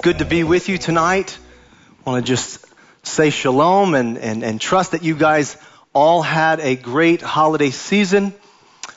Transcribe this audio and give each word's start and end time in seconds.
good 0.00 0.18
to 0.18 0.24
be 0.24 0.44
with 0.44 0.68
you 0.68 0.78
tonight. 0.78 1.38
I 2.06 2.10
want 2.10 2.24
to 2.24 2.32
just 2.32 2.64
say 3.02 3.30
shalom 3.30 3.94
and, 3.94 4.16
and, 4.18 4.44
and 4.44 4.60
trust 4.60 4.92
that 4.92 5.02
you 5.02 5.16
guys 5.16 5.56
all 5.92 6.22
had 6.22 6.60
a 6.60 6.76
great 6.76 7.20
holiday 7.20 7.70
season. 7.70 8.32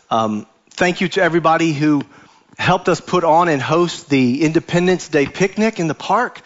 Um, 0.10 0.46
thank 0.70 1.02
you 1.02 1.08
to 1.10 1.22
everybody 1.22 1.74
who 1.74 2.04
helped 2.58 2.88
us 2.88 3.02
put 3.02 3.24
on 3.24 3.48
and 3.50 3.62
host 3.62 4.10
the 4.10 4.44
Independence 4.44 5.10
Day 5.10 5.26
picnic 5.26 5.80
in 5.80 5.88
the 5.88 5.96
park. 5.96 6.42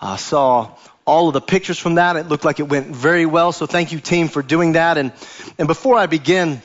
I 0.00 0.16
saw 0.16 0.70
all 1.04 1.28
of 1.28 1.34
the 1.34 1.40
pictures 1.40 1.78
from 1.78 1.96
that. 1.96 2.16
It 2.16 2.28
looked 2.28 2.44
like 2.44 2.60
it 2.60 2.68
went 2.68 2.88
very 2.88 3.26
well. 3.26 3.52
So 3.52 3.66
thank 3.66 3.92
you, 3.92 4.00
team, 4.00 4.28
for 4.28 4.42
doing 4.42 4.72
that. 4.72 4.98
And, 4.98 5.12
and 5.58 5.68
before 5.68 5.96
I 5.96 6.06
begin 6.06 6.60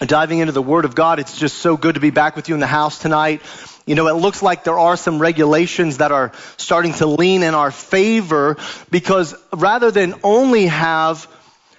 diving 0.00 0.40
into 0.40 0.52
the 0.52 0.62
Word 0.62 0.84
of 0.84 0.94
God, 0.94 1.18
it's 1.18 1.38
just 1.38 1.58
so 1.58 1.76
good 1.76 1.94
to 1.94 2.00
be 2.00 2.10
back 2.10 2.36
with 2.36 2.48
you 2.48 2.54
in 2.54 2.60
the 2.60 2.66
house 2.66 2.98
tonight. 2.98 3.42
You 3.86 3.94
know, 3.94 4.08
it 4.08 4.14
looks 4.14 4.42
like 4.42 4.64
there 4.64 4.78
are 4.78 4.96
some 4.96 5.18
regulations 5.20 5.98
that 5.98 6.12
are 6.12 6.32
starting 6.56 6.92
to 6.94 7.06
lean 7.06 7.42
in 7.42 7.54
our 7.54 7.70
favor 7.70 8.56
because 8.90 9.34
rather 9.52 9.90
than 9.90 10.14
only 10.22 10.66
have 10.66 11.28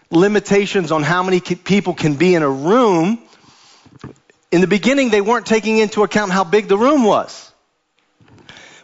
limitations 0.09 0.91
on 0.91 1.03
how 1.03 1.21
many 1.21 1.41
people 1.41 1.93
can 1.93 2.15
be 2.15 2.33
in 2.33 2.43
a 2.43 2.49
room, 2.49 3.19
in 4.51 4.61
the 4.61 4.67
beginning 4.67 5.09
they 5.09 5.21
weren't 5.21 5.45
taking 5.45 5.77
into 5.77 6.03
account 6.03 6.31
how 6.31 6.43
big 6.43 6.67
the 6.67 6.77
room 6.77 7.03
was. 7.03 7.46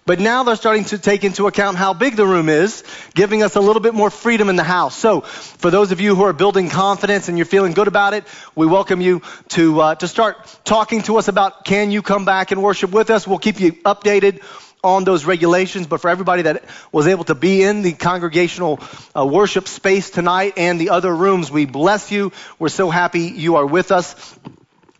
But 0.05 0.19
now 0.19 0.43
they're 0.43 0.57
starting 0.57 0.83
to 0.85 0.97
take 0.97 1.23
into 1.23 1.47
account 1.47 1.77
how 1.77 1.93
big 1.93 2.17
the 2.17 2.25
room 2.25 2.49
is, 2.49 2.83
giving 3.15 3.41
us 3.41 3.55
a 3.55 3.61
little 3.61 3.81
bit 3.81 3.93
more 3.93 4.09
freedom 4.09 4.49
in 4.49 4.57
the 4.57 4.63
house. 4.63 4.97
So, 4.97 5.21
for 5.21 5.71
those 5.71 5.93
of 5.93 6.01
you 6.01 6.13
who 6.13 6.23
are 6.23 6.33
building 6.33 6.69
confidence 6.69 7.29
and 7.29 7.37
you're 7.37 7.45
feeling 7.45 7.71
good 7.71 7.87
about 7.87 8.13
it, 8.13 8.25
we 8.53 8.65
welcome 8.65 8.99
you 8.99 9.21
to 9.49 9.79
uh, 9.79 9.95
to 9.95 10.07
start 10.09 10.59
talking 10.65 11.03
to 11.03 11.17
us 11.17 11.29
about 11.29 11.63
can 11.63 11.89
you 11.89 12.01
come 12.01 12.25
back 12.25 12.51
and 12.51 12.61
worship 12.61 12.91
with 12.91 13.09
us? 13.09 13.25
We'll 13.25 13.39
keep 13.39 13.61
you 13.61 13.71
updated 13.71 14.43
on 14.83 15.05
those 15.05 15.23
regulations. 15.23 15.87
But 15.87 16.01
for 16.01 16.09
everybody 16.09 16.41
that 16.41 16.65
was 16.91 17.07
able 17.07 17.23
to 17.25 17.35
be 17.35 17.63
in 17.63 17.81
the 17.81 17.93
congregational 17.93 18.81
uh, 19.15 19.25
worship 19.25 19.69
space 19.69 20.09
tonight 20.09 20.55
and 20.57 20.81
the 20.81 20.89
other 20.89 21.15
rooms, 21.15 21.49
we 21.49 21.63
bless 21.63 22.11
you. 22.11 22.33
We're 22.59 22.67
so 22.67 22.89
happy 22.89 23.21
you 23.21 23.55
are 23.55 23.65
with 23.65 23.93
us. 23.93 24.37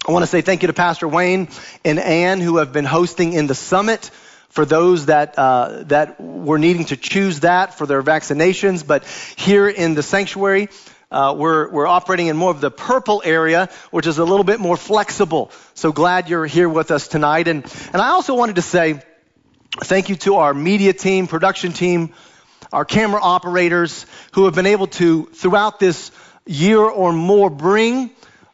I 0.08 0.14
want 0.14 0.24
to 0.24 0.28
say 0.28 0.40
thank 0.40 0.64
you 0.64 0.68
to 0.68 0.74
Pastor 0.74 1.10
Wayne 1.10 1.50
and 1.84 2.00
Ann 2.00 2.40
who 2.40 2.58
have 2.58 2.72
been 2.72 2.86
hosting 2.86 3.34
in 3.34 3.48
the 3.48 3.56
summit 3.56 4.10
for 4.54 4.66
those 4.66 5.08
that 5.08 5.34
uh, 5.40 5.84
that 5.86 6.22
were 6.22 6.60
needing 6.60 6.86
to 6.86 6.96
choose 6.96 7.40
that 7.40 7.74
for 7.74 7.88
their 7.88 8.04
vaccinations. 8.04 8.86
But 8.86 9.04
here 9.36 9.68
in 9.68 9.96
the 9.96 10.04
sanctuary, 10.04 10.70
uh, 11.10 11.34
we're 11.36 11.72
we're 11.72 11.88
operating 11.88 12.28
in 12.28 12.38
more 12.38 12.52
of 12.52 12.62
the 12.62 12.70
purple 12.70 13.24
area, 13.26 13.70
which 13.90 14.06
is 14.06 14.20
a 14.20 14.24
little 14.24 14.44
bit 14.44 14.60
more 14.60 14.78
flexible. 14.78 15.52
So 15.74 15.92
glad 15.92 16.30
you're 16.30 16.46
here 16.46 16.70
with 16.70 16.92
us 16.92 17.08
tonight. 17.08 17.48
And 17.48 17.66
and 17.94 18.00
I 18.00 18.10
also 18.10 18.36
wanted 18.36 18.58
to 18.58 18.62
say 18.62 19.02
thank 19.82 20.10
you 20.10 20.18
to 20.18 20.36
our 20.36 20.54
media 20.54 20.94
team, 20.94 21.26
production 21.26 21.74
team, 21.74 22.14
our 22.72 22.86
camera 22.86 23.22
operators 23.24 24.06
who 24.34 24.46
have 24.46 24.54
been 24.54 24.68
able 24.68 24.88
to 25.02 25.26
throughout 25.34 25.80
this 25.80 26.12
year 26.46 26.80
or 26.80 27.12
more 27.12 27.50
bring 27.50 28.12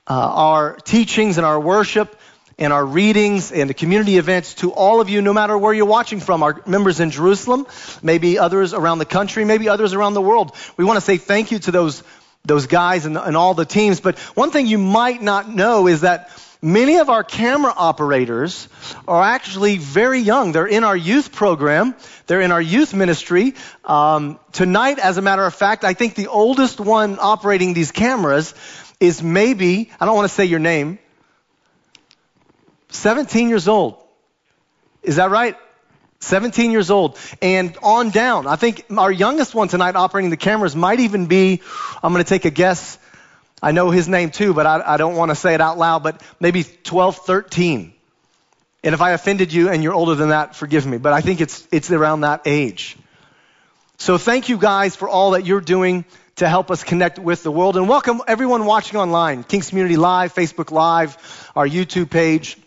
uh, 0.07 0.13
our 0.13 0.75
teachings 0.77 1.37
and 1.37 1.45
our 1.45 1.59
worship 1.59 2.15
and 2.59 2.73
our 2.73 2.85
readings 2.85 3.51
and 3.51 3.69
the 3.69 3.73
community 3.73 4.17
events 4.17 4.53
to 4.55 4.71
all 4.71 4.99
of 4.99 5.09
you, 5.09 5.21
no 5.21 5.33
matter 5.33 5.57
where 5.57 5.73
you're 5.73 5.85
watching 5.85 6.19
from, 6.19 6.43
our 6.43 6.61
members 6.67 6.99
in 6.99 7.09
Jerusalem, 7.09 7.65
maybe 8.03 8.37
others 8.37 8.73
around 8.73 8.99
the 8.99 9.05
country, 9.05 9.45
maybe 9.45 9.69
others 9.69 9.93
around 9.93 10.13
the 10.13 10.21
world. 10.21 10.55
We 10.75 10.83
want 10.83 10.97
to 10.97 11.01
say 11.01 11.17
thank 11.17 11.51
you 11.51 11.59
to 11.59 11.71
those, 11.71 12.03
those 12.43 12.67
guys 12.67 13.05
and, 13.05 13.17
and 13.17 13.37
all 13.37 13.53
the 13.53 13.65
teams. 13.65 14.01
But 14.01 14.19
one 14.35 14.51
thing 14.51 14.67
you 14.67 14.77
might 14.77 15.21
not 15.21 15.49
know 15.49 15.87
is 15.87 16.01
that 16.01 16.31
many 16.61 16.97
of 16.97 17.09
our 17.09 17.23
camera 17.23 17.73
operators 17.75 18.67
are 19.07 19.23
actually 19.23 19.77
very 19.77 20.19
young. 20.19 20.51
They're 20.51 20.67
in 20.67 20.83
our 20.83 20.97
youth 20.97 21.31
program. 21.31 21.95
They're 22.27 22.41
in 22.41 22.51
our 22.51 22.61
youth 22.61 22.93
ministry. 22.93 23.55
Um, 23.85 24.37
tonight, 24.51 24.99
as 24.99 25.17
a 25.17 25.21
matter 25.21 25.45
of 25.45 25.55
fact, 25.55 25.85
I 25.85 25.93
think 25.93 26.15
the 26.15 26.27
oldest 26.27 26.81
one 26.81 27.19
operating 27.21 27.73
these 27.73 27.93
cameras 27.93 28.53
is 28.99 29.23
maybe, 29.23 29.89
I 29.97 30.05
don't 30.05 30.15
want 30.17 30.27
to 30.27 30.35
say 30.35 30.43
your 30.43 30.59
name, 30.59 30.99
17 32.89 33.49
years 33.49 33.67
old. 33.67 34.01
Is 35.03 35.15
that 35.17 35.29
right? 35.29 35.55
17 36.21 36.71
years 36.71 36.91
old 36.91 37.17
and 37.41 37.77
on 37.81 38.09
down. 38.09 38.45
I 38.45 38.57
think 38.57 38.85
our 38.97 39.11
youngest 39.11 39.55
one 39.55 39.69
tonight 39.69 39.95
operating 39.95 40.29
the 40.29 40.37
cameras 40.37 40.75
might 40.75 40.99
even 40.99 41.27
be, 41.27 41.61
I'm 42.03 42.11
going 42.11 42.23
to 42.23 42.27
take 42.27 42.45
a 42.45 42.49
guess. 42.49 42.97
I 43.61 43.71
know 43.71 43.89
his 43.89 44.09
name 44.09 44.31
too, 44.31 44.53
but 44.53 44.65
I, 44.65 44.81
I 44.85 44.97
don't 44.97 45.15
want 45.15 45.31
to 45.31 45.35
say 45.35 45.53
it 45.53 45.61
out 45.61 45.77
loud, 45.77 46.03
but 46.03 46.21
maybe 46.39 46.63
12, 46.63 47.17
13. 47.17 47.93
And 48.83 48.93
if 48.93 49.01
I 49.01 49.11
offended 49.11 49.53
you 49.53 49.69
and 49.69 49.81
you're 49.81 49.93
older 49.93 50.15
than 50.15 50.29
that, 50.29 50.55
forgive 50.55 50.85
me. 50.85 50.97
But 50.97 51.13
I 51.13 51.21
think 51.21 51.41
it's, 51.41 51.65
it's 51.71 51.89
around 51.91 52.21
that 52.21 52.41
age. 52.45 52.97
So 53.97 54.17
thank 54.17 54.49
you 54.49 54.57
guys 54.57 54.95
for 54.95 55.09
all 55.09 55.31
that 55.31 55.45
you're 55.45 55.61
doing 55.61 56.05
to 56.37 56.47
help 56.47 56.71
us 56.71 56.83
connect 56.83 57.19
with 57.19 57.43
the 57.43 57.51
world. 57.51 57.75
And 57.75 57.87
welcome 57.87 58.21
everyone 58.27 58.65
watching 58.65 58.97
online, 58.99 59.43
King's 59.43 59.69
Community 59.69 59.97
Live, 59.97 60.33
Facebook 60.33 60.71
Live, 60.71 61.17
our 61.55 61.67
YouTube 61.67 62.09
page 62.09 62.57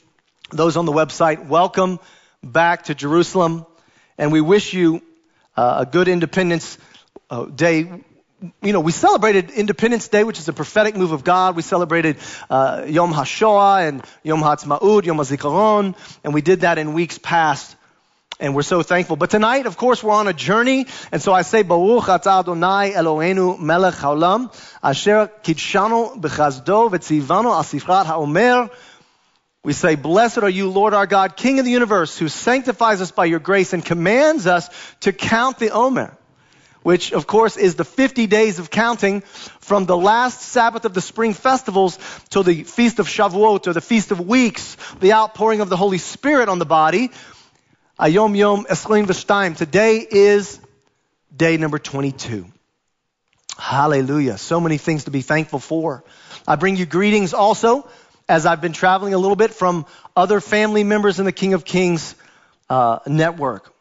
those 0.52 0.76
on 0.76 0.84
the 0.84 0.92
website, 0.92 1.46
welcome 1.46 1.98
back 2.44 2.84
to 2.84 2.94
Jerusalem. 2.94 3.64
And 4.18 4.32
we 4.32 4.40
wish 4.40 4.74
you 4.74 5.02
uh, 5.56 5.86
a 5.86 5.90
good 5.90 6.08
Independence 6.08 6.78
uh, 7.30 7.46
Day. 7.46 7.90
You 8.62 8.72
know, 8.72 8.80
we 8.80 8.92
celebrated 8.92 9.50
Independence 9.50 10.08
Day, 10.08 10.24
which 10.24 10.38
is 10.38 10.48
a 10.48 10.52
prophetic 10.52 10.96
move 10.96 11.12
of 11.12 11.24
God. 11.24 11.56
We 11.56 11.62
celebrated 11.62 12.18
uh, 12.50 12.84
Yom 12.86 13.12
HaShoah 13.12 13.88
and 13.88 14.04
Yom 14.22 14.42
HaTzmaut, 14.42 15.04
Yom 15.04 15.16
HaZikaron, 15.16 15.94
and 16.22 16.34
we 16.34 16.42
did 16.42 16.60
that 16.60 16.78
in 16.78 16.92
weeks 16.92 17.18
past. 17.18 17.76
And 18.40 18.56
we're 18.56 18.62
so 18.62 18.82
thankful. 18.82 19.14
But 19.16 19.30
tonight, 19.30 19.66
of 19.66 19.76
course, 19.76 20.02
we're 20.02 20.12
on 20.12 20.26
a 20.26 20.32
journey. 20.32 20.86
And 21.12 21.22
so 21.22 21.32
I 21.32 21.42
say, 21.42 21.62
Baruch 21.62 22.04
atah 22.04 22.40
Adonai 22.40 22.92
Eloheinu 22.92 23.60
melech 23.60 23.94
haolam, 23.94 24.52
asher 24.82 25.30
kidshanu 25.44 26.20
b'chazdo 26.20 26.90
v'tzivanu 26.90 27.54
al 27.54 27.62
sifrat 27.62 28.06
ha'omer, 28.06 28.68
we 29.64 29.72
say, 29.72 29.94
Blessed 29.94 30.38
are 30.38 30.48
you, 30.48 30.70
Lord 30.70 30.92
our 30.92 31.06
God, 31.06 31.36
King 31.36 31.58
of 31.60 31.64
the 31.64 31.70
universe, 31.70 32.18
who 32.18 32.28
sanctifies 32.28 33.00
us 33.00 33.12
by 33.12 33.26
your 33.26 33.38
grace 33.38 33.72
and 33.72 33.84
commands 33.84 34.46
us 34.46 34.68
to 35.00 35.12
count 35.12 35.58
the 35.58 35.70
Omer, 35.70 36.16
which, 36.82 37.12
of 37.12 37.28
course, 37.28 37.56
is 37.56 37.76
the 37.76 37.84
50 37.84 38.26
days 38.26 38.58
of 38.58 38.70
counting 38.70 39.20
from 39.60 39.86
the 39.86 39.96
last 39.96 40.42
Sabbath 40.42 40.84
of 40.84 40.94
the 40.94 41.00
spring 41.00 41.32
festivals 41.32 41.96
till 42.28 42.42
the 42.42 42.64
Feast 42.64 42.98
of 42.98 43.06
Shavuot, 43.06 43.68
or 43.68 43.72
the 43.72 43.80
Feast 43.80 44.10
of 44.10 44.20
Weeks, 44.20 44.76
the 44.98 45.12
outpouring 45.12 45.60
of 45.60 45.68
the 45.68 45.76
Holy 45.76 45.98
Spirit 45.98 46.48
on 46.48 46.58
the 46.58 46.66
body. 46.66 47.12
Ayom 48.00 48.36
Yom 48.36 48.64
Esrim 48.64 49.06
V'Shtaim. 49.06 49.56
Today 49.56 50.04
is 50.10 50.58
day 51.34 51.56
number 51.56 51.78
22. 51.78 52.46
Hallelujah. 53.56 54.38
So 54.38 54.58
many 54.58 54.78
things 54.78 55.04
to 55.04 55.12
be 55.12 55.20
thankful 55.20 55.60
for. 55.60 56.02
I 56.48 56.56
bring 56.56 56.76
you 56.76 56.86
greetings 56.86 57.32
also 57.32 57.88
as 58.32 58.46
I've 58.46 58.62
been 58.62 58.72
traveling 58.72 59.12
a 59.12 59.18
little 59.18 59.36
bit 59.36 59.52
from 59.52 59.84
other 60.16 60.40
family 60.40 60.84
members 60.84 61.18
in 61.18 61.26
the 61.26 61.32
King 61.32 61.52
of 61.52 61.66
Kings 61.66 62.14
uh, 62.70 63.00
network. 63.06 63.74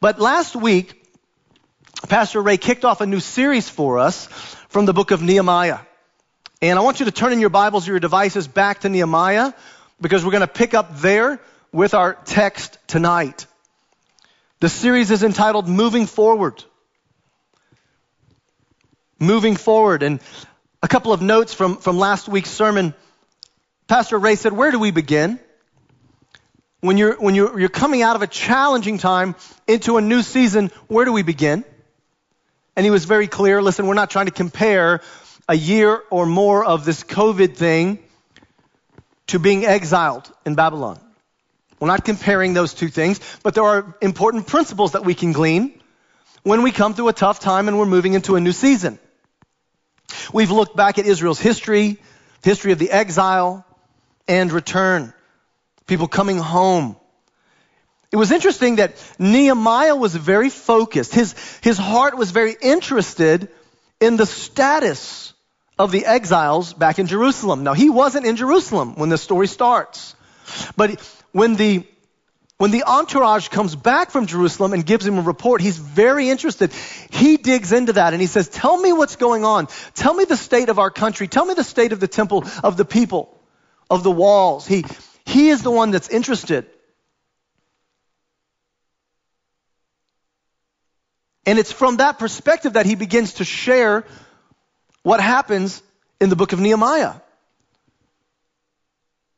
But 0.00 0.18
last 0.18 0.56
week, 0.56 1.00
Pastor 2.08 2.42
Ray 2.42 2.56
kicked 2.56 2.84
off 2.84 3.00
a 3.02 3.06
new 3.06 3.20
series 3.20 3.68
for 3.68 4.00
us 4.00 4.26
from 4.68 4.84
the 4.84 4.92
book 4.92 5.12
of 5.12 5.22
Nehemiah. 5.22 5.78
And 6.60 6.76
I 6.76 6.82
want 6.82 6.98
you 6.98 7.06
to 7.06 7.12
turn 7.12 7.32
in 7.32 7.38
your 7.38 7.50
Bibles 7.50 7.86
or 7.86 7.92
your 7.92 8.00
devices 8.00 8.48
back 8.48 8.80
to 8.80 8.88
Nehemiah 8.88 9.52
because 10.00 10.24
we're 10.24 10.32
going 10.32 10.40
to 10.40 10.48
pick 10.48 10.74
up 10.74 10.96
there 10.96 11.40
with 11.70 11.94
our 11.94 12.14
text 12.14 12.78
tonight. 12.88 13.46
The 14.58 14.68
series 14.68 15.12
is 15.12 15.22
entitled 15.22 15.68
Moving 15.68 16.06
Forward. 16.06 16.64
Moving 19.20 19.54
Forward. 19.54 20.02
And 20.02 20.18
a 20.82 20.88
couple 20.88 21.12
of 21.12 21.22
notes 21.22 21.54
from, 21.54 21.76
from 21.76 21.96
last 21.96 22.26
week's 22.26 22.50
sermon. 22.50 22.92
Pastor 23.86 24.18
Ray 24.18 24.36
said, 24.36 24.52
Where 24.52 24.70
do 24.70 24.78
we 24.78 24.90
begin? 24.90 25.38
When 26.80 26.98
you're, 26.98 27.14
when 27.14 27.34
you're, 27.34 27.58
you're 27.58 27.68
coming 27.68 28.02
out 28.02 28.16
of 28.16 28.22
a 28.22 28.26
challenging 28.26 28.98
time 28.98 29.36
into 29.66 29.96
a 29.96 30.00
new 30.00 30.22
season, 30.22 30.70
where 30.86 31.04
do 31.04 31.12
we 31.12 31.22
begin? 31.22 31.64
And 32.76 32.84
he 32.84 32.90
was 32.90 33.04
very 33.04 33.26
clear 33.26 33.62
listen, 33.62 33.86
we're 33.86 33.94
not 33.94 34.10
trying 34.10 34.26
to 34.26 34.32
compare 34.32 35.00
a 35.48 35.54
year 35.54 36.02
or 36.10 36.26
more 36.26 36.64
of 36.64 36.84
this 36.84 37.04
COVID 37.04 37.56
thing 37.56 37.98
to 39.28 39.38
being 39.38 39.64
exiled 39.64 40.30
in 40.44 40.54
Babylon. 40.54 41.00
We're 41.80 41.88
not 41.88 42.04
comparing 42.04 42.54
those 42.54 42.74
two 42.74 42.88
things, 42.88 43.20
but 43.42 43.54
there 43.54 43.64
are 43.64 43.96
important 44.00 44.46
principles 44.46 44.92
that 44.92 45.04
we 45.04 45.14
can 45.14 45.32
glean 45.32 45.80
when 46.42 46.62
we 46.62 46.72
come 46.72 46.94
through 46.94 47.08
a 47.08 47.12
tough 47.12 47.40
time 47.40 47.68
and 47.68 47.78
we're 47.78 47.86
moving 47.86 48.14
into 48.14 48.36
a 48.36 48.40
new 48.40 48.52
season. 48.52 48.98
We've 50.32 50.50
looked 50.50 50.76
back 50.76 50.98
at 50.98 51.06
Israel's 51.06 51.40
history, 51.40 51.98
the 52.42 52.50
history 52.50 52.72
of 52.72 52.78
the 52.78 52.90
exile, 52.90 53.66
and 54.28 54.52
return. 54.52 55.12
People 55.86 56.08
coming 56.08 56.38
home. 56.38 56.96
It 58.10 58.16
was 58.16 58.30
interesting 58.30 58.76
that 58.76 58.94
Nehemiah 59.18 59.96
was 59.96 60.14
very 60.14 60.50
focused. 60.50 61.14
His, 61.14 61.34
his 61.62 61.76
heart 61.76 62.16
was 62.16 62.30
very 62.30 62.54
interested 62.60 63.48
in 64.00 64.16
the 64.16 64.26
status 64.26 65.32
of 65.78 65.90
the 65.90 66.06
exiles 66.06 66.72
back 66.72 66.98
in 66.98 67.06
Jerusalem. 67.06 67.64
Now, 67.64 67.74
he 67.74 67.90
wasn't 67.90 68.26
in 68.26 68.36
Jerusalem 68.36 68.94
when 68.94 69.08
the 69.08 69.18
story 69.18 69.48
starts. 69.48 70.14
But 70.76 71.00
when 71.32 71.56
the 71.56 71.84
when 72.56 72.70
the 72.70 72.84
entourage 72.84 73.48
comes 73.48 73.74
back 73.74 74.12
from 74.12 74.26
Jerusalem 74.26 74.74
and 74.74 74.86
gives 74.86 75.04
him 75.04 75.18
a 75.18 75.22
report, 75.22 75.60
he's 75.60 75.76
very 75.76 76.30
interested. 76.30 76.72
He 77.10 77.36
digs 77.36 77.72
into 77.72 77.94
that 77.94 78.12
and 78.12 78.22
he 78.22 78.28
says, 78.28 78.48
Tell 78.48 78.80
me 78.80 78.92
what's 78.92 79.16
going 79.16 79.44
on. 79.44 79.66
Tell 79.94 80.14
me 80.14 80.24
the 80.24 80.36
state 80.36 80.68
of 80.68 80.78
our 80.78 80.90
country. 80.90 81.26
Tell 81.26 81.44
me 81.44 81.54
the 81.54 81.64
state 81.64 81.92
of 81.92 81.98
the 81.98 82.06
temple, 82.06 82.44
of 82.62 82.76
the 82.76 82.84
people, 82.84 83.36
of 83.90 84.02
the 84.02 84.10
walls. 84.10 84.66
He, 84.66 84.84
he 85.24 85.50
is 85.50 85.62
the 85.62 85.70
one 85.70 85.90
that's 85.90 86.08
interested. 86.08 86.66
And 91.46 91.58
it's 91.58 91.72
from 91.72 91.98
that 91.98 92.18
perspective 92.18 92.74
that 92.74 92.86
he 92.86 92.94
begins 92.94 93.34
to 93.34 93.44
share 93.44 94.04
what 95.02 95.20
happens 95.20 95.82
in 96.20 96.30
the 96.30 96.36
book 96.36 96.52
of 96.52 96.60
Nehemiah. 96.60 97.14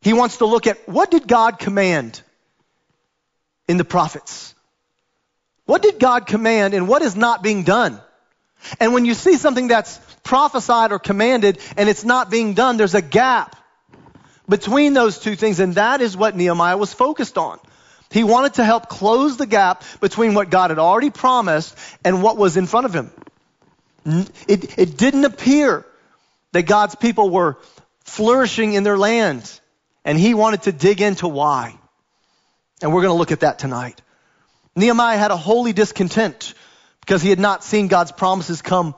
He 0.00 0.12
wants 0.12 0.36
to 0.36 0.46
look 0.46 0.68
at 0.68 0.88
what 0.88 1.10
did 1.10 1.26
God 1.26 1.58
command? 1.58 2.22
in 3.68 3.76
the 3.76 3.84
prophets. 3.84 4.54
What 5.64 5.82
did 5.82 5.98
God 5.98 6.26
command 6.26 6.74
and 6.74 6.88
what 6.88 7.02
is 7.02 7.16
not 7.16 7.42
being 7.42 7.64
done? 7.64 8.00
And 8.80 8.94
when 8.94 9.04
you 9.04 9.14
see 9.14 9.36
something 9.36 9.68
that's 9.68 9.98
prophesied 10.22 10.92
or 10.92 10.98
commanded 10.98 11.58
and 11.76 11.88
it's 11.88 12.04
not 12.04 12.30
being 12.30 12.54
done, 12.54 12.76
there's 12.76 12.94
a 12.94 13.02
gap 13.02 13.56
between 14.48 14.94
those 14.94 15.18
two 15.18 15.36
things, 15.36 15.60
and 15.60 15.74
that 15.74 16.00
is 16.00 16.16
what 16.16 16.36
Nehemiah 16.36 16.76
was 16.76 16.92
focused 16.92 17.38
on. 17.38 17.58
He 18.10 18.22
wanted 18.22 18.54
to 18.54 18.64
help 18.64 18.88
close 18.88 19.36
the 19.36 19.46
gap 19.46 19.82
between 20.00 20.34
what 20.34 20.50
God 20.50 20.70
had 20.70 20.78
already 20.78 21.10
promised 21.10 21.76
and 22.04 22.22
what 22.22 22.36
was 22.36 22.56
in 22.56 22.66
front 22.66 22.86
of 22.86 22.94
him. 22.94 23.10
It, 24.46 24.78
it 24.78 24.96
didn't 24.96 25.24
appear 25.24 25.84
that 26.52 26.62
God's 26.62 26.94
people 26.94 27.30
were 27.30 27.58
flourishing 28.04 28.74
in 28.74 28.84
their 28.84 28.96
land, 28.96 29.60
and 30.04 30.18
he 30.18 30.34
wanted 30.34 30.62
to 30.62 30.72
dig 30.72 31.00
into 31.00 31.26
why. 31.26 31.76
And 32.80 32.94
we're 32.94 33.02
going 33.02 33.14
to 33.14 33.18
look 33.18 33.32
at 33.32 33.40
that 33.40 33.58
tonight. 33.58 34.00
Nehemiah 34.76 35.18
had 35.18 35.32
a 35.32 35.36
holy 35.36 35.72
discontent 35.72 36.54
because 37.00 37.22
he 37.22 37.30
had 37.30 37.40
not 37.40 37.64
seen 37.64 37.88
God's 37.88 38.12
promises 38.12 38.62
come 38.62 38.94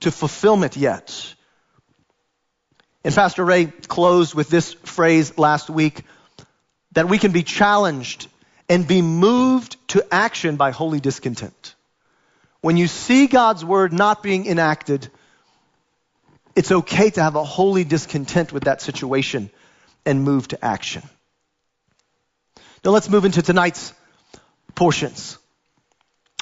to 0.00 0.10
fulfillment 0.10 0.76
yet. 0.76 1.34
And 3.02 3.14
Pastor 3.14 3.44
Ray 3.44 3.66
closed 3.66 4.34
with 4.34 4.48
this 4.48 4.72
phrase 4.72 5.38
last 5.38 5.70
week 5.70 6.04
that 6.92 7.08
we 7.08 7.18
can 7.18 7.32
be 7.32 7.42
challenged 7.42 8.28
and 8.68 8.86
be 8.86 9.00
moved 9.02 9.76
to 9.88 10.06
action 10.12 10.56
by 10.56 10.70
holy 10.70 11.00
discontent. 11.00 11.74
When 12.60 12.76
you 12.76 12.88
see 12.88 13.26
God's 13.26 13.64
word 13.64 13.92
not 13.92 14.22
being 14.22 14.46
enacted, 14.46 15.08
it's 16.54 16.70
okay 16.70 17.10
to 17.10 17.22
have 17.22 17.36
a 17.36 17.44
holy 17.44 17.84
discontent 17.84 18.52
with 18.52 18.64
that 18.64 18.82
situation 18.82 19.50
and 20.04 20.22
move 20.22 20.48
to 20.48 20.62
action. 20.62 21.02
Now 22.84 22.90
let's 22.90 23.08
move 23.08 23.24
into 23.24 23.40
tonight's 23.40 23.94
portions. 24.74 25.38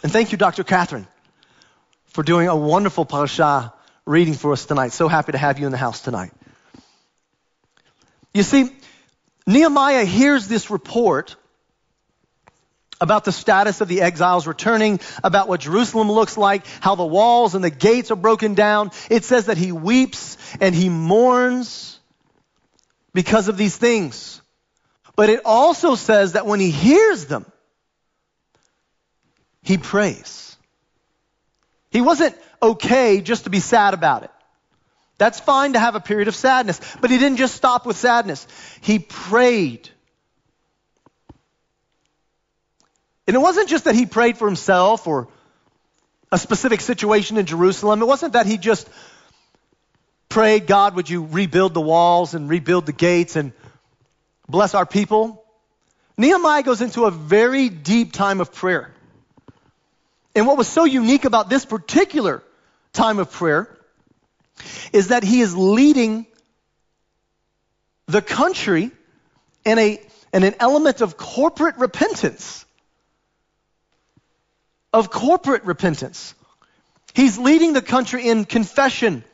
And 0.02 0.11
thank 0.12 0.32
you, 0.32 0.38
Dr. 0.38 0.64
Catherine, 0.64 1.06
for 2.06 2.22
doing 2.22 2.49
a 2.49 2.56
wonderful 2.56 3.04
parasha 3.04 3.72
reading 4.06 4.34
for 4.34 4.52
us 4.52 4.64
tonight. 4.64 4.93
So 4.93 5.08
happy 5.08 5.32
to 5.32 5.38
have 5.38 5.58
you 5.58 5.66
in 5.66 5.72
the 5.72 5.78
house 5.78 6.00
tonight. 6.00 6.32
You 8.34 8.42
see, 8.42 8.70
Nehemiah 9.46 10.04
hears 10.04 10.48
this 10.48 10.70
report 10.70 11.36
about 13.00 13.25
the 13.25 13.32
status 13.32 13.80
of 13.80 13.88
the 13.88 14.00
exiles 14.00 14.46
returning, 14.46 15.00
about 15.22 15.48
what 15.48 15.60
Jerusalem 15.60 16.10
looks 16.10 16.36
like, 16.36 16.66
how 16.80 16.94
the 16.94 17.06
walls 17.06 17.54
and 17.54 17.62
the 17.62 17.70
gates 17.70 18.10
are 18.10 18.16
broken 18.16 18.54
down. 18.54 18.90
It 19.08 19.25
says 19.25 19.46
that 19.46 19.56
he 19.56 19.72
weeps 19.72 20.36
and 20.60 20.75
he 20.75 20.88
mourns 20.88 21.98
because 23.14 23.48
of 23.48 23.56
these 23.56 23.76
things. 23.76 24.40
But 25.16 25.30
it 25.30 25.40
also 25.44 25.94
says 25.94 26.32
that 26.32 26.46
when 26.46 26.60
he 26.60 26.70
hears 26.70 27.26
them, 27.26 27.46
he 29.62 29.78
prays. 29.78 30.56
He 31.90 32.00
wasn't 32.00 32.36
okay 32.62 33.20
just 33.20 33.44
to 33.44 33.50
be 33.50 33.60
sad 33.60 33.94
about 33.94 34.25
it. 34.25 34.30
That's 35.19 35.41
fine 35.41 35.73
to 35.73 35.81
have 35.81 35.97
a 35.97 36.00
period 36.00 36.29
of 36.29 36.37
sadness, 36.37 36.81
but 37.00 37.11
he 37.11 37.19
didn't 37.19 37.38
just 37.38 37.56
stop 37.56 37.85
with 37.85 37.97
sadness. 37.97 38.47
He 38.81 39.00
prayed. 39.00 39.91
And 43.26 43.37
it 43.37 43.41
wasn't 43.41 43.69
just 43.69 43.85
that 43.85 43.94
he 43.94 44.06
prayed 44.06 44.38
for 44.38 44.47
himself 44.47 45.06
or 45.06 45.29
a 46.31 46.38
specific 46.38 46.81
situation 46.81 47.37
in 47.37 47.47
Jerusalem. 47.47 48.00
It 48.00 48.06
wasn't 48.06 48.35
that 48.35 48.47
he 48.47 48.59
just 48.59 48.88
prayed, 50.29 50.67
God, 50.67 50.94
would 50.94 51.11
you 51.11 51.25
rebuild 51.25 51.75
the 51.75 51.81
walls 51.81 52.35
and 52.35 52.49
rebuild 52.49 52.87
the 52.87 52.93
gates 52.93 53.35
and 53.35 53.53
bless 54.49 54.75
our 54.75 54.87
people. 54.87 55.44
Nehemiah 56.17 56.62
goes 56.62 56.81
into 56.81 57.05
a 57.05 57.11
very 57.11 57.69
deep 57.69 58.12
time 58.12 58.41
of 58.41 58.53
prayer. 58.53 58.94
And 60.35 60.47
what 60.47 60.56
was 60.56 60.69
so 60.69 60.85
unique 60.85 61.25
about 61.25 61.49
this 61.49 61.64
particular 61.64 62.43
time 62.93 63.19
of 63.19 63.31
prayer 63.31 63.77
is 64.93 65.08
that 65.08 65.22
he 65.22 65.40
is 65.40 65.56
leading 65.56 66.26
the 68.06 68.22
country 68.22 68.90
in, 69.64 69.78
a, 69.78 70.00
in 70.32 70.44
an 70.44 70.55
element 70.60 71.00
of 71.00 71.16
corporate 71.16 71.76
repentance. 71.76 72.64
Of 74.93 75.10
corporate 75.10 75.64
repentance. 75.64 76.34
He's 77.14 77.38
leading 77.38 77.72
the 77.72 77.82
country 77.82 78.26
in 78.28 78.44
confession 78.44 79.25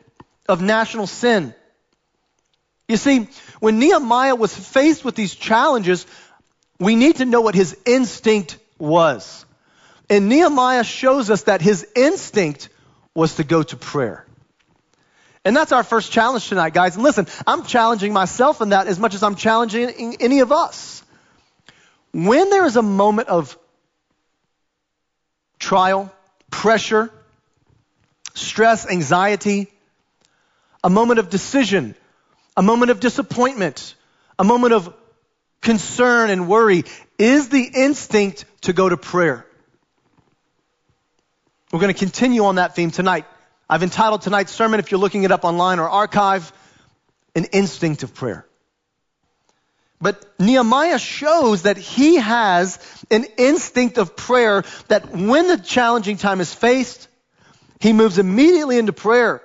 of 0.48 0.60
national 0.60 1.06
sin. 1.06 1.54
You 2.88 2.96
see, 2.96 3.28
when 3.60 3.78
Nehemiah 3.78 4.34
was 4.34 4.54
faced 4.54 5.04
with 5.04 5.14
these 5.14 5.34
challenges, 5.34 6.06
we 6.78 6.96
need 6.96 7.16
to 7.16 7.24
know 7.24 7.40
what 7.40 7.54
his 7.54 7.76
instinct 7.86 8.58
was. 8.78 9.46
And 10.10 10.28
Nehemiah 10.28 10.84
shows 10.84 11.30
us 11.30 11.44
that 11.44 11.62
his 11.62 11.86
instinct 11.94 12.68
was 13.14 13.36
to 13.36 13.44
go 13.44 13.62
to 13.62 13.76
prayer. 13.76 14.23
And 15.44 15.54
that's 15.54 15.72
our 15.72 15.82
first 15.82 16.10
challenge 16.10 16.48
tonight, 16.48 16.72
guys. 16.72 16.94
And 16.94 17.04
listen, 17.04 17.26
I'm 17.46 17.64
challenging 17.64 18.12
myself 18.12 18.60
in 18.62 18.70
that 18.70 18.86
as 18.86 18.98
much 18.98 19.14
as 19.14 19.22
I'm 19.22 19.34
challenging 19.34 20.16
any 20.20 20.40
of 20.40 20.52
us. 20.52 21.02
When 22.12 22.48
there 22.48 22.64
is 22.64 22.76
a 22.76 22.82
moment 22.82 23.28
of 23.28 23.58
trial, 25.58 26.12
pressure, 26.50 27.10
stress, 28.34 28.86
anxiety, 28.88 29.70
a 30.82 30.90
moment 30.90 31.18
of 31.18 31.28
decision, 31.28 31.94
a 32.56 32.62
moment 32.62 32.90
of 32.90 33.00
disappointment, 33.00 33.94
a 34.38 34.44
moment 34.44 34.72
of 34.72 34.94
concern 35.60 36.30
and 36.30 36.48
worry 36.48 36.84
is 37.18 37.48
the 37.48 37.62
instinct 37.62 38.44
to 38.62 38.72
go 38.72 38.88
to 38.88 38.96
prayer. 38.96 39.46
We're 41.72 41.80
going 41.80 41.92
to 41.92 41.98
continue 41.98 42.44
on 42.44 42.56
that 42.56 42.76
theme 42.76 42.90
tonight. 42.90 43.24
I've 43.74 43.82
entitled 43.82 44.22
tonight's 44.22 44.52
sermon, 44.52 44.78
if 44.78 44.92
you're 44.92 45.00
looking 45.00 45.24
it 45.24 45.32
up 45.32 45.44
online 45.44 45.80
or 45.80 45.90
archive, 45.90 46.52
An 47.34 47.46
Instinct 47.46 48.04
of 48.04 48.14
Prayer. 48.14 48.46
But 50.00 50.24
Nehemiah 50.38 51.00
shows 51.00 51.62
that 51.62 51.76
he 51.76 52.14
has 52.14 52.78
an 53.10 53.24
instinct 53.36 53.98
of 53.98 54.14
prayer 54.14 54.62
that 54.86 55.10
when 55.10 55.48
the 55.48 55.56
challenging 55.56 56.18
time 56.18 56.40
is 56.40 56.54
faced, 56.54 57.08
he 57.80 57.92
moves 57.92 58.16
immediately 58.16 58.78
into 58.78 58.92
prayer. 58.92 59.42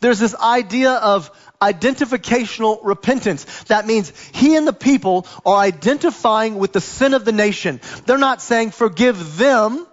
There's 0.00 0.18
this 0.18 0.34
idea 0.34 0.94
of 0.94 1.30
identificational 1.60 2.80
repentance. 2.82 3.44
That 3.68 3.86
means 3.86 4.12
he 4.34 4.56
and 4.56 4.66
the 4.66 4.72
people 4.72 5.24
are 5.46 5.56
identifying 5.56 6.56
with 6.56 6.72
the 6.72 6.80
sin 6.80 7.14
of 7.14 7.24
the 7.24 7.30
nation. 7.30 7.80
They're 8.06 8.18
not 8.18 8.42
saying 8.42 8.72
forgive 8.72 9.36
them, 9.36 9.86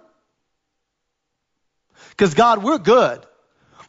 because 2.10 2.34
God, 2.34 2.64
we're 2.64 2.78
good. 2.78 3.24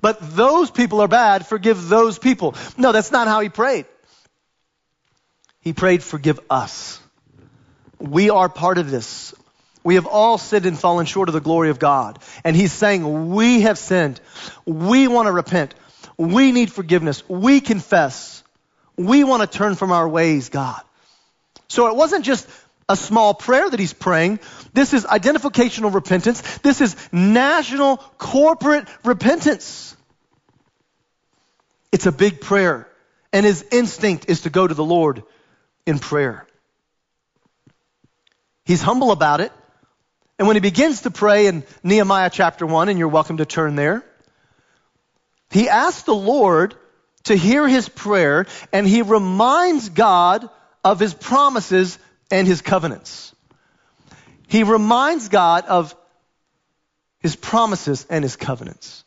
But 0.02 0.18
those 0.36 0.72
people 0.72 1.02
are 1.02 1.08
bad, 1.08 1.46
forgive 1.46 1.88
those 1.88 2.18
people. 2.18 2.56
No, 2.78 2.92
that's 2.92 3.12
not 3.12 3.28
how 3.28 3.40
he 3.40 3.50
prayed. 3.50 3.86
He 5.62 5.74
prayed, 5.74 6.02
forgive 6.02 6.40
us. 6.50 7.00
We 8.00 8.32
are 8.32 8.50
part 8.50 8.80
of 8.80 8.90
this. 8.90 9.34
We 9.84 9.96
have 9.96 10.08
all 10.08 10.38
sinned 10.38 10.66
and 10.66 10.78
fallen 10.78 11.06
short 11.06 11.30
of 11.30 11.34
the 11.34 11.40
glory 11.42 11.70
of 11.70 11.80
God. 11.80 12.20
And 12.44 12.56
he's 12.56 12.72
saying, 12.72 13.32
we 13.32 13.62
have 13.62 13.78
sinned. 13.78 14.20
We 14.66 15.08
want 15.08 15.28
to 15.28 15.32
repent. 15.32 15.76
We 16.18 16.52
need 16.52 16.72
forgiveness. 16.72 17.28
We 17.30 17.62
confess. 17.62 18.44
We 18.96 19.24
want 19.24 19.42
to 19.42 19.58
turn 19.58 19.76
from 19.76 19.92
our 19.92 20.08
ways, 20.08 20.50
God. 20.50 20.82
So 21.68 21.88
it 21.88 21.96
wasn't 21.96 22.26
just 22.26 22.48
a 22.92 22.96
small 22.98 23.34
prayer 23.34 23.70
that 23.70 23.80
he's 23.80 23.94
praying. 23.94 24.40
This 24.74 24.94
is 24.94 25.06
identificational 25.06 25.94
repentance. 25.94 26.42
This 26.60 26.82
is 26.82 26.96
national 27.14 27.98
corporate 28.18 28.88
repentance. 29.06 29.96
It's 31.92 32.06
a 32.06 32.12
big 32.12 32.42
prayer. 32.42 32.88
And 33.32 33.46
his 33.46 33.66
instinct 33.72 34.26
is 34.28 34.42
to 34.42 34.50
go 34.50 34.68
to 34.68 34.74
the 34.74 34.84
Lord 34.84 35.24
in 35.86 36.00
prayer. 36.00 36.46
He's 38.66 38.82
humble 38.82 39.12
about 39.12 39.40
it. 39.40 39.54
And 40.38 40.48
when 40.48 40.58
he 40.58 40.62
begins 40.62 41.02
to 41.02 41.12
pray 41.12 41.48
in 41.48 41.64
Nehemiah 41.84 42.30
chapter 42.30 42.66
1, 42.66 42.90
and 42.90 43.00
you're 43.00 43.08
welcome 43.08 43.38
to 43.38 43.46
turn 43.46 43.76
there, 43.76 44.04
he 45.50 45.70
asks 45.70 46.04
the 46.04 46.16
Lord 46.16 46.76
to 47.24 47.36
hear 47.36 47.68
his 47.68 47.88
prayer 47.88 48.48
and 48.74 48.88
he 48.88 49.02
reminds 49.02 49.90
God 49.90 50.50
of 50.84 51.00
his 51.00 51.14
promises 51.14 51.98
and 52.32 52.48
his 52.48 52.62
covenants. 52.62 53.36
he 54.48 54.64
reminds 54.64 55.30
God 55.30 55.66
of 55.66 55.96
his 57.20 57.36
promises 57.36 58.06
and 58.10 58.24
his 58.24 58.36
covenants. 58.36 59.04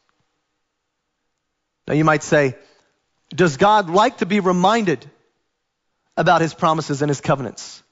Now 1.87 1.95
you 1.95 2.05
might 2.05 2.23
say, 2.23 2.57
does 3.35 3.57
God 3.57 3.91
like 3.91 4.19
to 4.19 4.27
be 4.27 4.41
reminded 4.41 5.05
about 6.17 6.41
his 6.41 6.55
promises 6.55 7.03
and 7.03 7.11
his 7.11 7.21
covenants? 7.21 7.83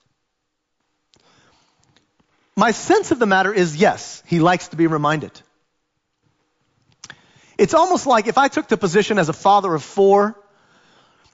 My 2.54 2.70
sense 2.70 3.10
of 3.10 3.18
the 3.18 3.26
matter 3.26 3.52
is 3.52 3.76
yes, 3.76 4.22
he 4.26 4.38
likes 4.38 4.68
to 4.68 4.76
be 4.76 4.86
reminded. 4.86 5.32
It's 7.58 7.74
almost 7.74 8.06
like 8.06 8.26
if 8.26 8.38
I 8.38 8.48
took 8.48 8.68
the 8.68 8.76
position 8.76 9.18
as 9.18 9.28
a 9.28 9.32
father 9.32 9.74
of 9.74 9.82
four 9.82 10.38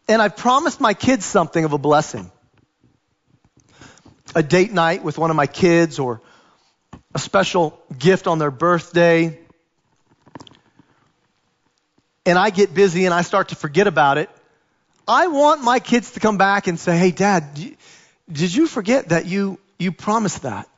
and 0.08 0.22
I 0.22 0.28
promised 0.28 0.80
my 0.80 0.94
kids 0.94 1.24
something 1.24 1.64
of 1.64 1.72
a 1.72 1.78
blessing. 1.78 2.30
A 4.34 4.42
date 4.42 4.72
night 4.72 5.02
with 5.02 5.18
one 5.18 5.30
of 5.30 5.36
my 5.36 5.46
kids 5.46 5.98
or 5.98 6.20
a 7.14 7.18
special 7.18 7.80
gift 7.98 8.26
on 8.26 8.38
their 8.38 8.50
birthday. 8.50 9.38
And 12.26 12.38
I 12.38 12.50
get 12.50 12.74
busy 12.74 13.06
and 13.06 13.14
I 13.14 13.22
start 13.22 13.48
to 13.48 13.56
forget 13.56 13.86
about 13.86 14.18
it. 14.18 14.28
I 15.06 15.28
want 15.28 15.62
my 15.62 15.78
kids 15.78 16.12
to 16.12 16.20
come 16.20 16.36
back 16.36 16.66
and 16.66 16.78
say, 16.78 16.98
Hey, 16.98 17.10
dad, 17.10 17.58
did 18.30 18.54
you 18.54 18.66
forget 18.66 19.08
that 19.08 19.24
you, 19.26 19.58
you 19.78 19.92
promised 19.92 20.42
that? 20.42 20.68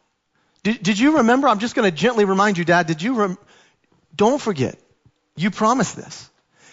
Did, 0.62 0.82
did 0.82 0.98
you 0.98 1.18
remember? 1.18 1.48
I'm 1.48 1.58
just 1.58 1.74
going 1.74 1.90
to 1.90 1.96
gently 1.96 2.24
remind 2.24 2.56
you, 2.56 2.64
dad, 2.64 2.86
did 2.86 3.02
you, 3.02 3.14
rem- 3.14 3.38
don't 4.14 4.40
forget. 4.40 4.78
You 5.36 5.50
promised 5.50 5.96
this. 5.96 6.29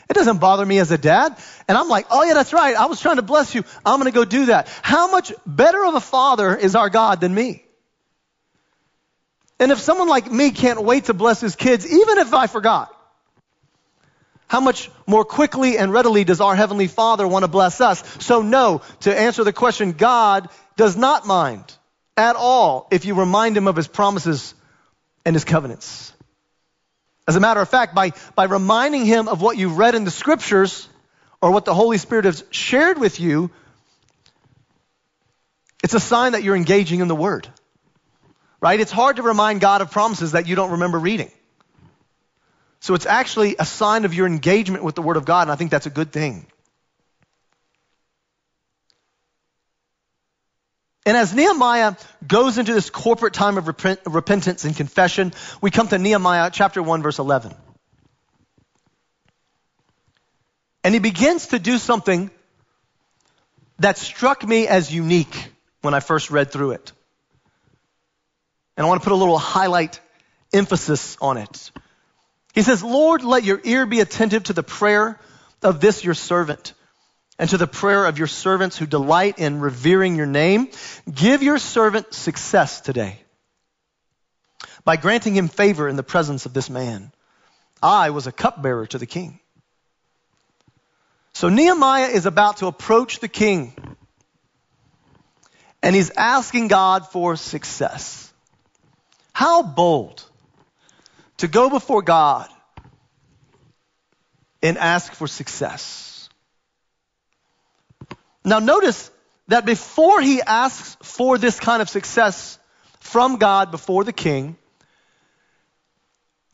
It 0.09 0.13
doesn't 0.13 0.39
bother 0.39 0.65
me 0.65 0.79
as 0.79 0.91
a 0.91 0.97
dad. 0.97 1.35
And 1.67 1.77
I'm 1.77 1.89
like, 1.89 2.07
oh 2.09 2.23
yeah, 2.23 2.33
that's 2.33 2.53
right. 2.53 2.75
I 2.75 2.85
was 2.85 3.01
trying 3.01 3.17
to 3.17 3.21
bless 3.21 3.53
you. 3.53 3.63
I'm 3.85 3.99
going 3.99 4.11
to 4.11 4.15
go 4.15 4.25
do 4.25 4.45
that. 4.47 4.69
How 4.81 5.11
much 5.11 5.33
better 5.45 5.85
of 5.85 5.95
a 5.95 5.99
father 5.99 6.55
is 6.55 6.75
our 6.75 6.89
God 6.89 7.19
than 7.19 7.33
me? 7.33 7.63
And 9.59 9.71
if 9.71 9.79
someone 9.79 10.07
like 10.07 10.31
me 10.31 10.51
can't 10.51 10.81
wait 10.83 11.05
to 11.05 11.13
bless 11.13 11.41
his 11.41 11.55
kids, 11.55 11.85
even 11.85 12.17
if 12.19 12.33
I 12.33 12.47
forgot, 12.47 12.93
how 14.47 14.61
much 14.61 14.89
more 15.05 15.25
quickly 15.25 15.77
and 15.77 15.91
readily 15.91 16.23
does 16.23 16.39
our 16.39 16.55
Heavenly 16.55 16.87
Father 16.87 17.27
want 17.27 17.43
to 17.43 17.49
bless 17.49 17.81
us? 17.81 18.01
So 18.23 18.41
no, 18.41 18.81
to 19.01 19.17
answer 19.17 19.43
the 19.43 19.51
question, 19.51 19.91
God 19.91 20.47
does 20.77 20.95
not 20.95 21.27
mind 21.27 21.63
at 22.15 22.35
all 22.37 22.87
if 22.91 23.03
you 23.03 23.15
remind 23.15 23.57
him 23.57 23.67
of 23.67 23.75
his 23.75 23.87
promises 23.87 24.53
and 25.25 25.35
his 25.35 25.43
covenants. 25.43 26.13
As 27.27 27.36
a 27.36 27.39
matter 27.39 27.60
of 27.60 27.67
fact, 27.67 27.93
by, 27.93 28.13
by 28.36 28.46
reminding 28.46 29.05
him 29.05 29.27
of 29.27 29.41
what 29.41 29.57
you've 29.57 29.77
read 29.77 29.96
in 29.96 30.05
the 30.05 30.12
scriptures 30.12 30.88
or 31.41 31.51
what 31.51 31.65
the 31.65 31.74
Holy 31.74 31.98
Spirit 31.98 32.25
has 32.25 32.43
shared 32.51 32.98
with 32.98 33.19
you, 33.19 33.51
it's 35.84 35.93
a 35.93 36.00
sign 36.00 36.31
that 36.31 36.43
you're 36.43 36.55
engaging 36.55 37.01
in 37.01 37.07
the 37.07 37.15
Word. 37.15 37.48
Right? 38.62 38.79
It's 38.79 38.91
hard 38.91 39.17
to 39.17 39.24
remind 39.24 39.62
God 39.62 39.81
of 39.81 39.91
promises 39.91 40.31
that 40.31 40.48
you 40.48 40.55
don't 40.55 40.72
remember 40.72 40.98
reading. 40.98 41.31
So 42.79 42.93
it's 42.93 43.05
actually 43.05 43.55
a 43.60 43.65
sign 43.65 44.05
of 44.05 44.13
your 44.13 44.25
engagement 44.25 44.84
with 44.84 44.96
the 44.96 45.01
Word 45.01 45.17
of 45.17 45.25
God, 45.25 45.43
and 45.43 45.51
I 45.51 45.55
think 45.55 45.72
that's 45.72 45.86
a 45.86 45.91
good 45.91 46.12
thing. 46.12 46.48
And 51.07 51.15
as 51.15 51.33
Nehemiah 51.33 51.95
goes 52.27 52.57
into 52.57 52.73
this 52.73 52.89
corporate 52.89 53.33
time 53.33 53.57
of 53.57 53.65
repent, 53.67 54.01
repentance 54.05 54.65
and 54.65 54.75
confession, 54.75 55.31
we 55.61 55.71
come 55.71 55.87
to 55.87 55.97
Nehemiah 55.97 56.49
chapter 56.51 56.83
1 56.83 57.01
verse 57.01 57.17
11. 57.17 57.55
And 60.83 60.93
he 60.93 60.99
begins 60.99 61.47
to 61.47 61.59
do 61.59 61.77
something 61.77 62.29
that 63.79 63.97
struck 63.97 64.45
me 64.45 64.67
as 64.67 64.93
unique 64.93 65.49
when 65.81 65.93
I 65.93 66.01
first 66.01 66.29
read 66.29 66.51
through 66.51 66.71
it. 66.71 66.91
And 68.75 68.85
I 68.85 68.89
want 68.89 69.01
to 69.01 69.05
put 69.05 69.13
a 69.13 69.15
little 69.15 69.37
highlight 69.37 70.01
emphasis 70.51 71.15
on 71.21 71.37
it. 71.37 71.71
He 72.53 72.63
says, 72.63 72.83
Lord, 72.83 73.23
let 73.23 73.45
your 73.45 73.61
ear 73.63 73.85
be 73.85 74.01
attentive 74.01 74.43
to 74.43 74.53
the 74.53 74.61
prayer 74.61 75.17
of 75.63 75.79
this 75.79 76.03
your 76.03 76.15
servant 76.15 76.73
and 77.39 77.50
to 77.50 77.58
the 77.58 77.67
prayer 77.67 78.06
of 78.06 78.17
your 78.17 78.27
servants 78.27 78.77
who 78.77 78.86
delight 78.86 79.39
in 79.39 79.60
revering 79.60 80.15
your 80.15 80.25
name. 80.25 80.70
Give 81.12 81.44
your 81.44 81.60
servant 81.60 82.13
success 82.13 82.82
today 82.82 83.20
by 84.84 84.96
granting 84.98 85.36
him 85.36 85.48
favor 85.48 85.88
in 85.88 85.96
the 85.96 86.03
presence 86.03 86.46
of 86.46 86.53
this 86.53 86.70
man. 86.70 87.12
I 87.82 88.10
was 88.10 88.25
a 88.25 88.32
cupbearer 88.32 88.88
to 88.88 88.98
the 88.98 89.06
king. 89.06 89.39
So 91.34 91.50
Nehemiah 91.50 92.08
is 92.08 92.25
about 92.25 92.58
to 92.58 92.67
approach 92.67 93.20
the 93.20 93.27
king 93.27 93.74
and 95.84 95.96
he's 95.96 96.10
asking 96.17 96.70
God 96.70 97.08
for 97.08 97.36
success. 97.36 98.34
How 99.32 99.62
bold 99.62 100.24
to 101.38 101.48
go 101.48 101.70
before 101.70 102.01
God 102.01 102.50
and 104.63 104.77
ask 104.77 105.13
for 105.13 105.27
success. 105.27 106.16
Now 108.48 108.60
notice 108.60 109.12
that 109.50 109.66
before 109.66 110.22
he 110.22 110.42
asks 110.42 110.96
for 111.01 111.38
this 111.38 111.60
kind 111.60 111.82
of 111.82 111.89
success 111.89 112.58
from 113.01 113.36
God 113.36 113.72
before 113.72 114.06
the 114.06 114.13
king, 114.13 114.56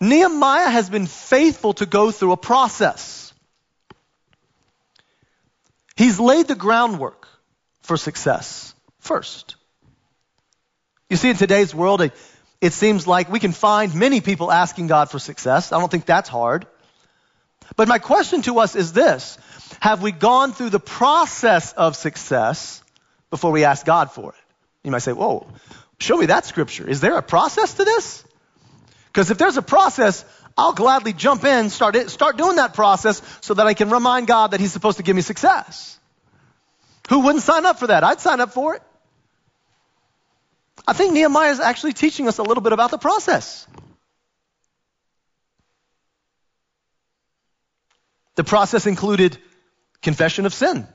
Nehemiah 0.01 0.69
has 0.69 0.89
been 0.89 1.05
faithful 1.05 1.73
to 1.75 1.85
go 1.85 2.09
through 2.09 2.31
a 2.31 2.37
process. 2.37 3.31
He's 5.95 6.19
laid 6.19 6.47
the 6.47 6.55
groundwork 6.55 7.27
for 7.83 7.95
success 7.95 8.73
first. 8.99 9.55
You 11.11 11.17
see, 11.17 11.29
in 11.29 11.35
today's 11.35 11.75
world, 11.75 12.01
it, 12.01 12.73
seems 12.73 13.05
like 13.05 13.29
we 13.29 13.39
can 13.39 13.51
find 13.51 13.93
many 13.93 14.19
people 14.19 14.51
asking 14.51 14.87
God 14.87 15.11
for 15.11 15.19
success. 15.19 15.71
I 15.71 15.79
don't 15.79 15.91
think 15.91 16.05
that's 16.05 16.27
hard. 16.27 16.65
But 17.75 17.87
my 17.87 17.99
question 17.99 18.41
to 18.43 18.59
us 18.59 18.75
is 18.75 18.93
this 18.93 19.37
have 19.79 20.01
we 20.01 20.11
gone 20.11 20.53
through 20.53 20.69
the 20.69 20.79
process 20.79 21.73
of 21.73 21.95
success 21.95 22.81
before 23.29 23.51
we 23.51 23.65
ask 23.65 23.85
God 23.85 24.11
for 24.11 24.29
it? 24.31 24.39
You 24.83 24.91
might 24.91 25.01
say, 25.01 25.13
whoa, 25.13 25.47
show 25.99 26.17
me 26.17 26.27
that 26.27 26.45
scripture. 26.45 26.87
Is 26.87 27.01
there 27.01 27.17
a 27.17 27.21
process 27.21 27.73
to 27.75 27.85
this? 27.85 28.23
Because 29.07 29.31
if 29.31 29.37
there's 29.37 29.57
a 29.57 29.61
process, 29.61 30.25
I'll 30.57 30.73
gladly 30.73 31.13
jump 31.13 31.43
in, 31.43 31.69
start, 31.69 31.95
it, 31.95 32.09
start 32.09 32.37
doing 32.37 32.57
that 32.57 32.73
process 32.73 33.21
so 33.41 33.53
that 33.53 33.65
I 33.65 33.73
can 33.73 33.89
remind 33.89 34.27
God 34.27 34.51
that 34.51 34.59
He's 34.59 34.71
supposed 34.71 34.97
to 34.97 35.03
give 35.03 35.15
me 35.15 35.21
success. 35.21 35.99
Who 37.09 37.19
wouldn't 37.19 37.43
sign 37.43 37.65
up 37.65 37.79
for 37.79 37.87
that? 37.87 38.03
I'd 38.03 38.19
sign 38.19 38.39
up 38.39 38.53
for 38.53 38.75
it. 38.75 38.81
I 40.87 40.93
think 40.93 41.13
Nehemiah 41.13 41.51
is 41.51 41.59
actually 41.59 41.93
teaching 41.93 42.27
us 42.27 42.37
a 42.39 42.43
little 42.43 42.63
bit 42.63 42.73
about 42.73 42.91
the 42.91 42.97
process. 42.97 43.67
The 48.35 48.43
process 48.43 48.87
included 48.87 49.37
confession 50.01 50.45
of 50.45 50.53
sin. 50.53 50.87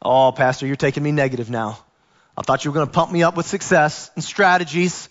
Oh, 0.00 0.32
Pastor, 0.32 0.66
you're 0.66 0.76
taking 0.76 1.02
me 1.02 1.12
negative 1.12 1.50
now. 1.50 1.78
I 2.36 2.42
thought 2.42 2.64
you 2.64 2.70
were 2.70 2.74
going 2.74 2.86
to 2.86 2.92
pump 2.92 3.10
me 3.10 3.22
up 3.22 3.36
with 3.36 3.46
success 3.46 4.10
and 4.14 4.22
strategies. 4.22 5.08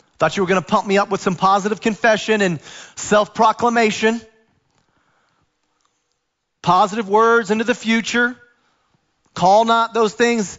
I 0.00 0.02
Thought 0.18 0.36
you 0.36 0.42
were 0.42 0.48
going 0.48 0.62
to 0.62 0.66
pump 0.66 0.86
me 0.86 0.98
up 0.98 1.10
with 1.10 1.20
some 1.20 1.36
positive 1.36 1.80
confession 1.80 2.40
and 2.40 2.60
self 2.96 3.32
proclamation. 3.34 4.20
Positive 6.62 7.08
words 7.08 7.50
into 7.50 7.64
the 7.64 7.74
future. 7.74 8.36
Call 9.34 9.64
not 9.64 9.94
those 9.94 10.14
things 10.14 10.58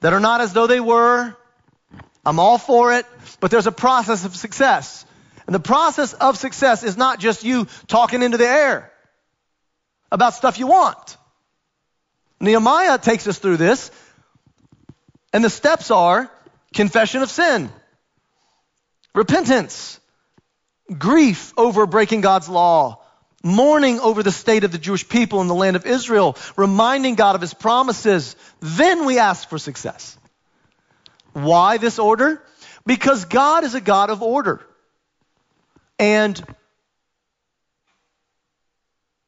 that 0.00 0.12
are 0.12 0.20
not 0.20 0.40
as 0.40 0.52
though 0.52 0.66
they 0.66 0.80
were. 0.80 1.36
I'm 2.24 2.38
all 2.38 2.56
for 2.56 2.92
it, 2.94 3.06
but 3.40 3.50
there's 3.50 3.66
a 3.66 3.72
process 3.72 4.24
of 4.24 4.34
success. 4.34 5.04
And 5.50 5.54
the 5.56 5.58
process 5.58 6.12
of 6.12 6.38
success 6.38 6.84
is 6.84 6.96
not 6.96 7.18
just 7.18 7.42
you 7.42 7.66
talking 7.88 8.22
into 8.22 8.38
the 8.38 8.46
air 8.46 8.92
about 10.12 10.34
stuff 10.34 10.60
you 10.60 10.68
want. 10.68 11.16
Nehemiah 12.38 12.98
takes 12.98 13.26
us 13.26 13.36
through 13.36 13.56
this, 13.56 13.90
and 15.32 15.42
the 15.42 15.50
steps 15.50 15.90
are 15.90 16.30
confession 16.72 17.22
of 17.22 17.30
sin, 17.30 17.68
repentance, 19.12 19.98
grief 20.96 21.52
over 21.56 21.84
breaking 21.84 22.20
God's 22.20 22.48
law, 22.48 23.02
mourning 23.42 23.98
over 23.98 24.22
the 24.22 24.30
state 24.30 24.62
of 24.62 24.70
the 24.70 24.78
Jewish 24.78 25.08
people 25.08 25.40
in 25.40 25.48
the 25.48 25.54
land 25.56 25.74
of 25.74 25.84
Israel, 25.84 26.36
reminding 26.54 27.16
God 27.16 27.34
of 27.34 27.40
his 27.40 27.54
promises. 27.54 28.36
Then 28.60 29.04
we 29.04 29.18
ask 29.18 29.48
for 29.48 29.58
success. 29.58 30.16
Why 31.32 31.78
this 31.78 31.98
order? 31.98 32.40
Because 32.86 33.24
God 33.24 33.64
is 33.64 33.74
a 33.74 33.80
God 33.80 34.10
of 34.10 34.22
order. 34.22 34.64
And 36.00 36.42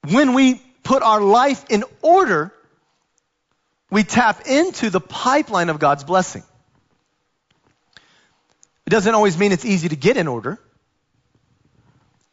when 0.08 0.32
we 0.32 0.54
put 0.82 1.02
our 1.02 1.20
life 1.20 1.66
in 1.68 1.84
order, 2.00 2.50
we 3.90 4.04
tap 4.04 4.46
into 4.46 4.88
the 4.88 4.98
pipeline 4.98 5.68
of 5.68 5.78
God's 5.78 6.02
blessing. 6.02 6.42
It 8.86 8.90
doesn't 8.90 9.14
always 9.14 9.36
mean 9.36 9.52
it's 9.52 9.66
easy 9.66 9.90
to 9.90 9.96
get 9.96 10.16
in 10.16 10.26
order, 10.26 10.58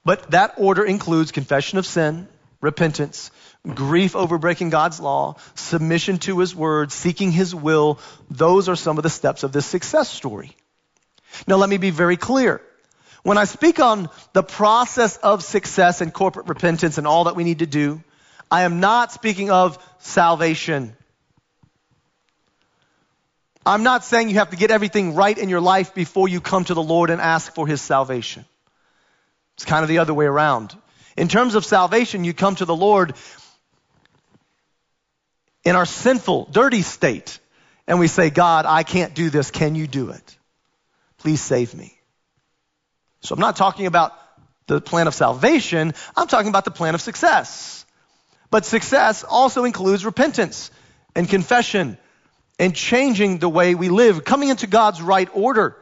but 0.05 0.31
that 0.31 0.53
order 0.55 0.85
includes 0.85 1.33
confession 1.33 1.77
of 1.77 1.85
sin, 1.85 2.29
repentance, 2.61 3.31
grief 3.67 4.15
over 4.15 4.37
breaking 4.37 4.69
God's 4.69 5.01
law, 5.01 5.35
submission 5.55 6.17
to 6.19 6.39
his 6.39 6.55
word, 6.55 6.93
seeking 6.93 7.33
his 7.33 7.53
will. 7.53 7.99
Those 8.31 8.69
are 8.69 8.77
some 8.77 8.97
of 8.97 9.03
the 9.03 9.09
steps 9.09 9.43
of 9.43 9.51
this 9.51 9.65
success 9.65 10.07
story. 10.09 10.55
Now 11.45 11.57
let 11.57 11.69
me 11.69 11.75
be 11.75 11.89
very 11.89 12.15
clear. 12.15 12.61
When 13.29 13.37
I 13.37 13.45
speak 13.45 13.79
on 13.79 14.09
the 14.33 14.41
process 14.41 15.17
of 15.17 15.43
success 15.43 16.01
and 16.01 16.11
corporate 16.11 16.47
repentance 16.47 16.97
and 16.97 17.05
all 17.05 17.25
that 17.25 17.35
we 17.35 17.43
need 17.43 17.59
to 17.59 17.67
do, 17.67 18.03
I 18.49 18.63
am 18.63 18.79
not 18.79 19.11
speaking 19.11 19.51
of 19.51 19.77
salvation. 19.99 20.97
I'm 23.67 23.83
not 23.83 24.03
saying 24.03 24.29
you 24.29 24.39
have 24.39 24.49
to 24.49 24.55
get 24.55 24.71
everything 24.71 25.13
right 25.13 25.37
in 25.37 25.47
your 25.47 25.61
life 25.61 25.93
before 25.93 26.27
you 26.27 26.41
come 26.41 26.63
to 26.65 26.73
the 26.73 26.81
Lord 26.81 27.11
and 27.11 27.21
ask 27.21 27.53
for 27.53 27.67
his 27.67 27.83
salvation. 27.83 28.45
It's 29.57 29.65
kind 29.65 29.83
of 29.83 29.89
the 29.89 29.99
other 29.99 30.15
way 30.15 30.25
around. 30.25 30.75
In 31.15 31.27
terms 31.27 31.53
of 31.53 31.63
salvation, 31.63 32.23
you 32.23 32.33
come 32.33 32.55
to 32.55 32.65
the 32.65 32.75
Lord 32.75 33.13
in 35.63 35.75
our 35.75 35.85
sinful, 35.85 36.49
dirty 36.51 36.81
state, 36.81 37.37
and 37.85 37.99
we 37.99 38.07
say, 38.07 38.31
God, 38.31 38.65
I 38.65 38.81
can't 38.81 39.13
do 39.13 39.29
this. 39.29 39.51
Can 39.51 39.75
you 39.75 39.85
do 39.85 40.09
it? 40.09 40.37
Please 41.19 41.41
save 41.41 41.75
me. 41.75 41.98
So 43.21 43.33
I'm 43.35 43.41
not 43.41 43.55
talking 43.55 43.85
about 43.85 44.13
the 44.67 44.79
plan 44.79 45.07
of 45.07 45.13
salvation. 45.13 45.93
I'm 46.15 46.27
talking 46.27 46.49
about 46.49 46.65
the 46.65 46.71
plan 46.71 46.95
of 46.95 47.01
success. 47.01 47.85
But 48.51 48.65
success 48.65 49.23
also 49.23 49.65
includes 49.65 50.05
repentance 50.05 50.71
and 51.15 51.27
confession 51.27 51.97
and 52.57 52.75
changing 52.75 53.39
the 53.39 53.49
way 53.49 53.75
we 53.75 53.89
live, 53.89 54.23
coming 54.23 54.49
into 54.49 54.67
God's 54.67 55.01
right 55.01 55.29
order 55.33 55.77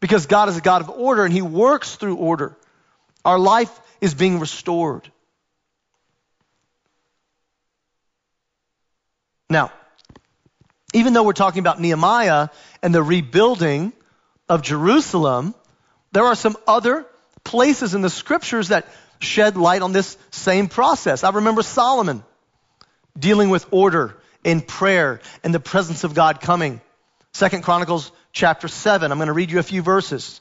because 0.00 0.26
God 0.26 0.48
is 0.48 0.56
a 0.56 0.60
God 0.60 0.82
of 0.82 0.90
order 0.90 1.24
and 1.24 1.32
He 1.32 1.42
works 1.42 1.96
through 1.96 2.16
order. 2.16 2.56
Our 3.24 3.38
life 3.38 3.70
is 4.00 4.14
being 4.14 4.38
restored. 4.38 5.10
Now, 9.48 9.72
even 10.92 11.12
though 11.12 11.22
we're 11.22 11.32
talking 11.32 11.60
about 11.60 11.80
Nehemiah 11.80 12.48
and 12.82 12.94
the 12.94 13.02
rebuilding 13.02 13.92
of 14.48 14.62
Jerusalem, 14.62 15.54
there 16.14 16.24
are 16.24 16.34
some 16.34 16.56
other 16.66 17.04
places 17.42 17.94
in 17.94 18.00
the 18.00 18.08
scriptures 18.08 18.68
that 18.68 18.86
shed 19.20 19.56
light 19.56 19.82
on 19.82 19.92
this 19.92 20.16
same 20.30 20.68
process. 20.68 21.24
I 21.24 21.30
remember 21.30 21.62
Solomon 21.62 22.22
dealing 23.18 23.50
with 23.50 23.66
order 23.70 24.16
in 24.42 24.60
prayer 24.60 25.20
and 25.42 25.52
the 25.54 25.60
presence 25.60 26.04
of 26.04 26.14
God 26.14 26.40
coming. 26.40 26.80
Second 27.32 27.62
Chronicles 27.62 28.12
chapter 28.32 28.68
7. 28.68 29.10
I'm 29.10 29.18
going 29.18 29.26
to 29.26 29.32
read 29.32 29.50
you 29.50 29.58
a 29.58 29.62
few 29.64 29.82
verses 29.82 30.40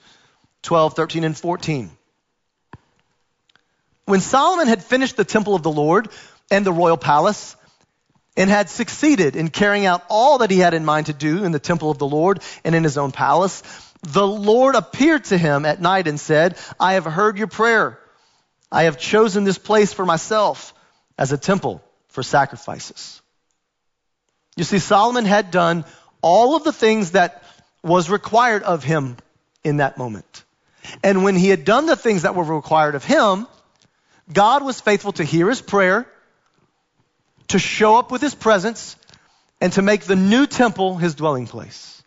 12, 0.62 0.96
13, 0.96 1.24
and 1.24 1.38
14. 1.38 1.89
When 4.06 4.20
Solomon 4.20 4.68
had 4.68 4.84
finished 4.84 5.18
the 5.18 5.25
temple 5.25 5.56
of 5.56 5.63
the 5.63 5.72
Lord 5.72 6.10
and 6.51 6.65
the 6.65 6.74
royal 6.74 6.98
palace, 6.98 7.56
and 8.36 8.50
had 8.50 8.70
succeeded 8.70 9.36
in 9.36 9.50
carrying 9.50 9.86
out 9.86 10.03
all 10.10 10.39
that 10.39 10.50
he 10.50 10.58
had 10.58 10.74
in 10.74 10.84
mind 10.84 11.06
to 11.06 11.13
do 11.13 11.44
in 11.44 11.51
the 11.51 11.60
temple 11.60 11.92
of 11.92 12.00
the 12.00 12.08
Lord 12.08 12.42
and 12.63 12.74
in 12.74 12.84
his 12.84 12.98
own 12.98 13.12
palace, 13.12 13.62
the 14.03 14.27
Lord 14.27 14.75
appeared 14.75 15.25
to 15.25 15.38
him 15.38 15.65
at 15.65 15.81
night 15.81 16.07
and 16.07 16.19
said, 16.19 16.57
I 16.79 16.93
have 16.93 17.05
heard 17.05 17.38
your 17.38 17.48
prayer. 17.48 18.00
I 18.72 18.83
have 18.83 18.98
chosen 18.98 19.43
this 19.43 19.57
place 19.57 19.93
for 19.93 20.05
myself 20.05 20.74
as 21.17 21.31
a 21.31 21.38
temple 21.38 21.81
for 22.10 22.22
sacrifices. 22.22 23.22
You 24.55 24.63
see, 24.63 24.79
Solomon 24.79 25.25
had 25.25 25.51
done 25.51 25.86
all 26.22 26.55
of 26.55 26.63
the 26.63 26.74
things 26.74 27.12
that 27.12 27.43
was 27.81 28.10
required 28.10 28.63
of 28.63 28.83
him 28.83 29.17
in 29.63 29.77
that 29.77 29.98
moment. 29.98 30.43
And 31.01 31.24
when 31.24 31.36
he 31.36 31.50
had 31.50 31.63
done 31.63 31.86
the 31.86 31.95
things 31.95 32.24
that 32.24 32.36
were 32.36 32.43
required 32.43 32.95
of 32.95 33.05
him, 33.05 33.48
God 34.31 34.63
was 34.63 34.81
faithful 34.81 35.13
to 35.13 35.24
hear 35.24 35.50
his 35.50 35.62
prayer, 35.62 36.07
to 37.50 37.60
show 37.60 37.98
up 37.98 38.12
with 38.12 38.22
his 38.22 38.36
presence, 38.36 38.95
and 39.62 39.72
to 39.74 39.81
make 39.81 40.01
the 40.03 40.15
new 40.15 40.45
temple 40.45 40.98
his 40.98 41.15
dwelling 41.15 41.48
place. 41.48 42.02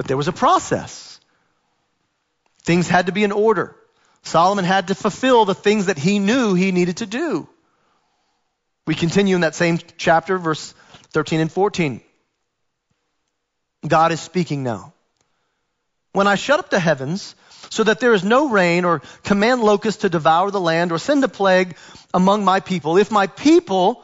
But 0.00 0.06
there 0.06 0.16
was 0.16 0.28
a 0.28 0.32
process. 0.32 1.20
Things 2.62 2.88
had 2.88 3.04
to 3.04 3.12
be 3.12 3.22
in 3.22 3.32
order. 3.32 3.76
Solomon 4.22 4.64
had 4.64 4.88
to 4.88 4.94
fulfill 4.94 5.44
the 5.44 5.54
things 5.54 5.86
that 5.86 5.98
he 5.98 6.18
knew 6.18 6.54
he 6.54 6.72
needed 6.72 6.96
to 6.96 7.06
do. 7.06 7.46
We 8.86 8.94
continue 8.94 9.34
in 9.34 9.42
that 9.42 9.54
same 9.54 9.78
chapter, 9.98 10.38
verse 10.38 10.72
13 11.10 11.40
and 11.40 11.52
14. 11.52 12.00
God 13.86 14.12
is 14.12 14.22
speaking 14.22 14.62
now. 14.62 14.94
When 16.14 16.26
I 16.26 16.36
shut 16.36 16.60
up 16.60 16.70
the 16.70 16.80
heavens 16.80 17.34
so 17.68 17.84
that 17.84 18.00
there 18.00 18.14
is 18.14 18.24
no 18.24 18.48
rain 18.48 18.86
or 18.86 19.02
command 19.22 19.62
locusts 19.62 20.00
to 20.00 20.08
devour 20.08 20.50
the 20.50 20.62
land 20.62 20.92
or 20.92 20.98
send 20.98 21.22
a 21.24 21.28
plague 21.28 21.76
among 22.14 22.42
my 22.42 22.60
people, 22.60 22.96
if 22.96 23.10
my 23.10 23.26
people 23.26 24.02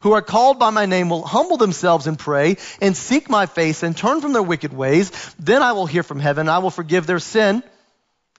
who 0.00 0.12
are 0.12 0.22
called 0.22 0.58
by 0.58 0.70
my 0.70 0.86
name 0.86 1.08
will 1.08 1.24
humble 1.24 1.56
themselves 1.56 2.06
and 2.06 2.18
pray 2.18 2.56
and 2.80 2.96
seek 2.96 3.28
my 3.28 3.46
face 3.46 3.82
and 3.82 3.96
turn 3.96 4.20
from 4.20 4.32
their 4.32 4.42
wicked 4.42 4.72
ways, 4.72 5.10
then 5.38 5.62
I 5.62 5.72
will 5.72 5.86
hear 5.86 6.02
from 6.02 6.20
heaven, 6.20 6.48
I 6.48 6.58
will 6.58 6.70
forgive 6.70 7.06
their 7.06 7.18
sin, 7.18 7.62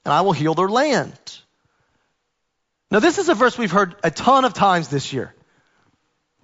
and 0.06 0.13
I 0.13 0.22
will 0.22 0.32
heal 0.32 0.54
their 0.54 0.69
land. 0.69 1.13
Now, 2.91 3.00
this 3.00 3.17
is 3.19 3.30
a 3.30 3.36
verse 3.36 3.58
we've 3.58 3.72
heard 3.72 3.95
a 4.04 4.10
ton 4.10 4.45
of 4.45 4.54
times 4.54 4.88
this 4.88 5.13
year. 5.13 5.34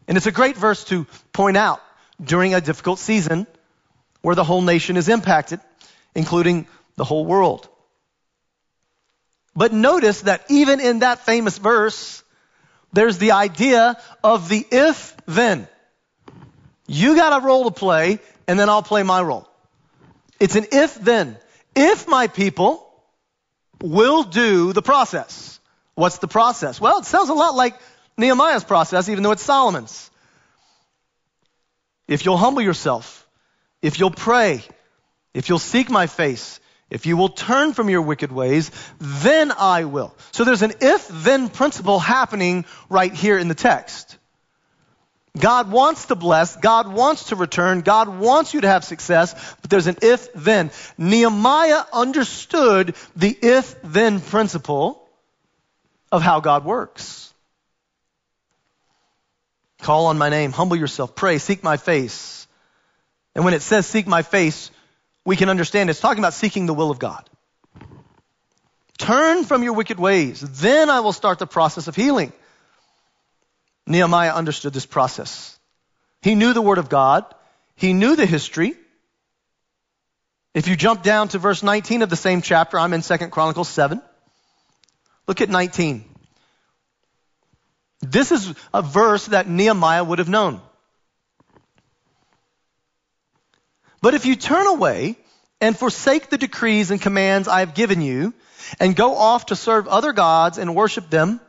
And 0.08 0.18
it's 0.18 0.28
a 0.28 0.32
great 0.32 0.56
verse 0.56 0.84
to 0.86 1.08
point 1.34 1.58
out 1.58 1.82
during 2.24 2.54
a 2.54 2.62
difficult 2.62 3.00
season 3.00 3.48
where 4.22 4.36
the 4.36 4.44
whole 4.44 4.62
nation 4.62 4.98
is 4.98 5.10
impacted, 5.10 5.60
including 6.14 6.68
the 6.98 7.04
whole 7.04 7.26
world. 7.26 7.68
But 9.56 9.74
notice 9.74 10.22
that 10.22 10.44
even 10.50 10.80
in 10.80 11.00
that 11.00 11.26
famous 11.26 11.58
verse, 11.58 12.24
there's 12.96 13.18
the 13.18 13.32
idea 13.32 13.98
of 14.24 14.50
the 14.50 14.66
if 14.72 15.16
then. 15.26 15.68
You 16.88 17.16
got 17.16 17.42
a 17.42 17.46
role 17.46 17.66
to 17.66 17.72
play, 17.72 18.20
and 18.48 18.60
then 18.60 18.70
I'll 18.70 18.84
play 18.84 19.04
my 19.04 19.22
role. 19.22 19.48
It's 20.40 20.56
an 20.56 20.68
if 20.72 20.96
then. 20.96 21.38
If 21.76 22.08
my 22.08 22.28
people 22.28 22.86
will 23.82 24.24
do 24.24 24.74
the 24.74 24.82
process. 24.82 25.60
What's 25.96 26.20
the 26.20 26.28
process? 26.28 26.80
Well, 26.80 27.00
it 27.00 27.06
sounds 27.06 27.30
a 27.30 27.34
lot 27.34 27.56
like 27.56 27.76
Nehemiah's 28.18 28.64
process, 28.64 29.10
even 29.10 29.24
though 29.24 29.32
it's 29.32 29.44
Solomon's. 29.44 30.10
If 32.08 32.26
you'll 32.26 32.38
humble 32.38 32.62
yourself, 32.62 33.28
if 33.82 34.00
you'll 34.00 34.12
pray, 34.12 34.64
if 35.34 35.50
you'll 35.50 35.60
seek 35.60 35.90
my 35.90 36.08
face, 36.08 36.60
if 36.90 37.06
you 37.06 37.18
will 37.18 37.30
turn 37.30 37.74
from 37.74 37.90
your 37.90 38.02
wicked 38.02 38.32
ways, 38.32 38.72
then 39.00 39.52
I 39.52 39.86
will. 39.86 40.16
So 40.32 40.44
there's 40.44 40.62
an 40.62 40.74
if 40.82 41.08
then 41.08 41.50
principle 41.50 42.00
happening 42.00 42.66
right 42.90 43.14
here 43.14 43.38
in 43.38 43.48
the 43.48 43.56
text. 43.56 44.18
God 45.38 45.70
wants 45.70 46.06
to 46.06 46.16
bless. 46.16 46.56
God 46.56 46.88
wants 46.88 47.26
to 47.26 47.36
return. 47.36 47.82
God 47.82 48.08
wants 48.08 48.54
you 48.54 48.62
to 48.62 48.68
have 48.68 48.86
success, 48.86 49.34
but 49.62 49.70
there's 49.70 49.88
an 49.88 49.98
if 50.02 50.32
then. 50.34 50.72
Nehemiah 50.98 51.84
understood 51.92 52.96
the 53.16 53.38
if 53.42 53.76
then 53.82 54.22
principle 54.22 55.06
of 56.12 56.22
how 56.22 56.40
God 56.40 56.64
works. 56.64 57.34
Call 59.80 60.06
on 60.08 60.18
my 60.18 60.30
name, 60.30 60.52
humble 60.52 60.78
yourself, 60.78 61.16
pray, 61.16 61.38
seek 61.38 61.64
my 61.64 61.78
face. 61.78 62.48
And 63.36 63.44
when 63.44 63.54
it 63.54 63.62
says 63.62 63.86
seek 63.86 64.08
my 64.08 64.22
face, 64.22 64.72
we 65.26 65.36
can 65.36 65.50
understand 65.50 65.90
it's 65.90 66.00
talking 66.00 66.20
about 66.20 66.34
seeking 66.34 66.68
the 66.68 66.74
will 66.74 66.92
of 66.92 67.00
God. 67.00 67.28
Turn 68.98 69.44
from 69.44 69.64
your 69.64 69.74
wicked 69.74 70.00
ways. 70.00 70.40
Then 70.40 70.90
I 70.90 71.02
will 71.02 71.12
start 71.12 71.40
the 71.40 71.48
process 71.48 71.88
of 71.88 71.96
healing. 71.96 72.32
Nehemiah 73.88 74.34
understood 74.34 74.74
this 74.74 74.86
process. 74.86 75.58
He 76.22 76.36
knew 76.36 76.54
the 76.54 76.62
word 76.62 76.78
of 76.78 76.90
God. 76.90 77.26
He 77.76 77.94
knew 77.94 78.16
the 78.16 78.26
history. 78.26 78.76
If 80.54 80.68
you 80.68 80.78
jump 80.78 81.04
down 81.04 81.28
to 81.30 81.40
verse 81.40 81.62
19 81.62 82.02
of 82.02 82.10
the 82.10 82.16
same 82.16 82.42
chapter, 82.42 82.80
I'm 82.80 82.94
in 82.94 83.02
2 83.02 83.18
Chronicles 83.28 83.68
7. 83.68 84.02
Look 85.28 85.42
at 85.42 85.50
19. 85.50 86.06
This 88.02 88.32
is 88.32 88.54
a 88.74 88.82
verse 88.82 89.26
that 89.28 89.50
Nehemiah 89.50 90.04
would 90.04 90.20
have 90.20 90.30
known. 90.30 90.62
But 94.02 94.14
if 94.14 94.26
you 94.26 94.36
turn 94.36 94.68
away 94.68 95.18
and 95.62 95.78
forsake 95.78 96.30
the 96.30 96.38
decrees 96.38 96.92
and 96.92 97.02
commands 97.02 97.48
I 97.48 97.62
have 97.62 97.74
given 97.74 98.02
you, 98.02 98.34
and 98.80 98.96
go 98.96 99.16
off 99.16 99.48
to 99.48 99.56
serve 99.56 99.88
other 99.88 100.14
gods 100.14 100.58
and 100.58 100.76
worship 100.76 101.10
them, 101.10 101.40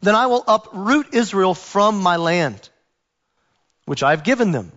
then 0.00 0.14
I 0.14 0.26
will 0.26 0.44
uproot 0.46 1.14
Israel 1.14 1.54
from 1.54 2.00
my 2.00 2.16
land, 2.16 2.68
which 3.84 4.02
I 4.02 4.10
have 4.10 4.24
given 4.24 4.52
them, 4.52 4.72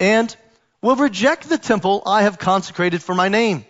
and 0.00 0.34
will 0.80 0.96
reject 0.96 1.48
the 1.48 1.58
temple 1.58 2.02
I 2.06 2.22
have 2.22 2.38
consecrated 2.38 3.02
for 3.02 3.14
my 3.14 3.28
name. 3.28 3.64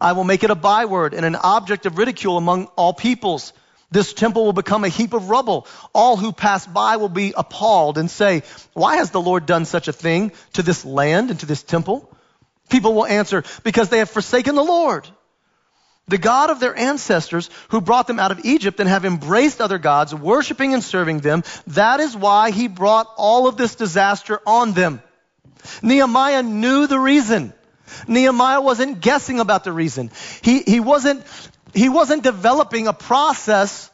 I 0.00 0.12
will 0.12 0.24
make 0.24 0.44
it 0.44 0.50
a 0.50 0.54
byword 0.54 1.14
and 1.14 1.26
an 1.26 1.36
object 1.36 1.86
of 1.86 1.98
ridicule 1.98 2.36
among 2.36 2.66
all 2.76 2.92
peoples. 2.92 3.52
This 3.90 4.12
temple 4.12 4.44
will 4.44 4.52
become 4.52 4.84
a 4.84 4.88
heap 4.88 5.12
of 5.12 5.30
rubble. 5.30 5.66
All 5.92 6.16
who 6.16 6.32
pass 6.32 6.66
by 6.66 6.96
will 6.96 7.08
be 7.08 7.32
appalled 7.36 7.98
and 7.98 8.10
say, 8.10 8.42
why 8.72 8.96
has 8.96 9.10
the 9.10 9.20
Lord 9.20 9.46
done 9.46 9.64
such 9.64 9.88
a 9.88 9.92
thing 9.92 10.32
to 10.52 10.62
this 10.62 10.84
land 10.84 11.30
and 11.30 11.40
to 11.40 11.46
this 11.46 11.62
temple? 11.62 12.08
People 12.68 12.94
will 12.94 13.06
answer, 13.06 13.42
because 13.64 13.88
they 13.88 13.98
have 13.98 14.10
forsaken 14.10 14.54
the 14.54 14.62
Lord 14.62 15.08
the 16.10 16.18
God 16.18 16.50
of 16.50 16.60
their 16.60 16.76
ancestors 16.76 17.48
who 17.68 17.80
brought 17.80 18.06
them 18.06 18.18
out 18.18 18.32
of 18.32 18.44
Egypt 18.44 18.80
and 18.80 18.88
have 18.88 19.04
embraced 19.04 19.60
other 19.60 19.78
gods, 19.78 20.14
worshiping 20.14 20.74
and 20.74 20.82
serving 20.82 21.20
them. 21.20 21.44
That 21.68 22.00
is 22.00 22.16
why 22.16 22.50
he 22.50 22.66
brought 22.68 23.08
all 23.16 23.46
of 23.46 23.56
this 23.56 23.76
disaster 23.76 24.40
on 24.44 24.72
them. 24.72 25.02
Nehemiah 25.82 26.42
knew 26.42 26.86
the 26.86 26.98
reason. 26.98 27.52
Nehemiah 28.08 28.60
wasn't 28.60 29.00
guessing 29.00 29.40
about 29.40 29.64
the 29.64 29.72
reason. 29.72 30.10
He, 30.42 30.62
he 30.62 30.80
wasn't, 30.80 31.24
he 31.74 31.88
wasn't 31.88 32.22
developing 32.22 32.86
a 32.86 32.92
process 32.92 33.90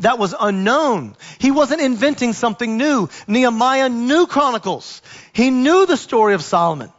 that 0.00 0.18
was 0.18 0.34
unknown. 0.38 1.16
He 1.38 1.50
wasn't 1.50 1.80
inventing 1.80 2.32
something 2.32 2.76
new. 2.76 3.08
Nehemiah 3.26 3.88
knew 3.88 4.26
Chronicles. 4.26 5.02
He 5.32 5.50
knew 5.50 5.86
the 5.86 5.96
story 5.96 6.34
of 6.34 6.42
Solomon. 6.42 6.92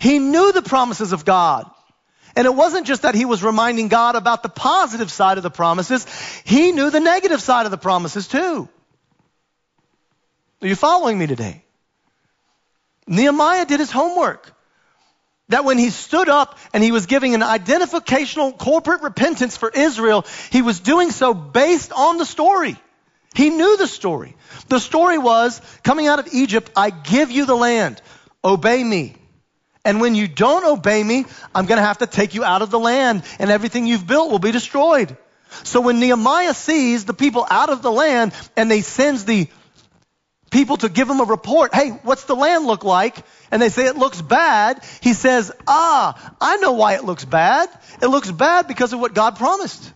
He 0.00 0.18
knew 0.18 0.52
the 0.52 0.62
promises 0.62 1.12
of 1.12 1.24
God. 1.24 1.70
And 2.34 2.46
it 2.46 2.54
wasn't 2.54 2.86
just 2.86 3.02
that 3.02 3.14
he 3.14 3.24
was 3.24 3.42
reminding 3.42 3.88
God 3.88 4.14
about 4.14 4.42
the 4.42 4.48
positive 4.48 5.10
side 5.10 5.38
of 5.38 5.42
the 5.42 5.50
promises, 5.50 6.06
he 6.44 6.72
knew 6.72 6.90
the 6.90 7.00
negative 7.00 7.40
side 7.40 7.64
of 7.64 7.70
the 7.70 7.78
promises 7.78 8.28
too. 8.28 8.68
Are 10.62 10.68
you 10.68 10.76
following 10.76 11.18
me 11.18 11.26
today? 11.26 11.62
Nehemiah 13.06 13.66
did 13.66 13.80
his 13.80 13.90
homework. 13.90 14.52
That 15.48 15.64
when 15.64 15.78
he 15.78 15.90
stood 15.90 16.28
up 16.28 16.58
and 16.72 16.82
he 16.82 16.90
was 16.90 17.06
giving 17.06 17.34
an 17.34 17.40
identificational 17.40 18.56
corporate 18.58 19.02
repentance 19.02 19.56
for 19.56 19.70
Israel, 19.70 20.24
he 20.50 20.62
was 20.62 20.80
doing 20.80 21.10
so 21.10 21.34
based 21.34 21.92
on 21.92 22.18
the 22.18 22.24
story. 22.24 22.76
He 23.34 23.50
knew 23.50 23.76
the 23.76 23.86
story. 23.86 24.34
The 24.68 24.80
story 24.80 25.18
was 25.18 25.60
coming 25.84 26.08
out 26.08 26.18
of 26.18 26.28
Egypt, 26.32 26.70
I 26.74 26.90
give 26.90 27.30
you 27.30 27.46
the 27.46 27.54
land. 27.54 28.00
Obey 28.42 28.82
me. 28.82 29.16
And 29.84 30.00
when 30.00 30.16
you 30.16 30.26
don't 30.26 30.64
obey 30.64 31.02
me, 31.02 31.26
I'm 31.54 31.66
going 31.66 31.78
to 31.78 31.86
have 31.86 31.98
to 31.98 32.08
take 32.08 32.34
you 32.34 32.42
out 32.42 32.62
of 32.62 32.70
the 32.72 32.78
land 32.78 33.22
and 33.38 33.50
everything 33.50 33.86
you've 33.86 34.06
built 34.06 34.32
will 34.32 34.40
be 34.40 34.50
destroyed. 34.50 35.16
So 35.62 35.80
when 35.80 36.00
Nehemiah 36.00 36.54
sees 36.54 37.04
the 37.04 37.14
people 37.14 37.46
out 37.48 37.70
of 37.70 37.82
the 37.82 37.92
land 37.92 38.32
and 38.56 38.68
they 38.68 38.80
sends 38.80 39.24
the 39.24 39.48
people 40.50 40.76
to 40.78 40.88
give 40.88 41.08
him 41.08 41.20
a 41.20 41.24
report, 41.24 41.74
hey, 41.74 41.90
what's 42.02 42.24
the 42.24 42.36
land 42.36 42.66
look 42.66 42.84
like? 42.84 43.16
And 43.50 43.60
they 43.60 43.68
say 43.68 43.86
it 43.86 43.96
looks 43.96 44.20
bad. 44.22 44.82
He 45.00 45.12
says, 45.12 45.52
ah, 45.66 46.34
I 46.40 46.56
know 46.56 46.72
why 46.72 46.94
it 46.94 47.04
looks 47.04 47.24
bad. 47.24 47.68
It 48.00 48.06
looks 48.06 48.30
bad 48.30 48.68
because 48.68 48.92
of 48.92 49.00
what 49.00 49.14
God 49.14 49.36
promised. 49.36 49.92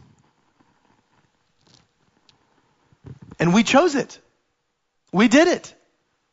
And 3.39 3.55
we 3.55 3.63
chose 3.63 3.95
it. 3.95 4.19
We 5.13 5.29
did 5.29 5.49
it. 5.49 5.75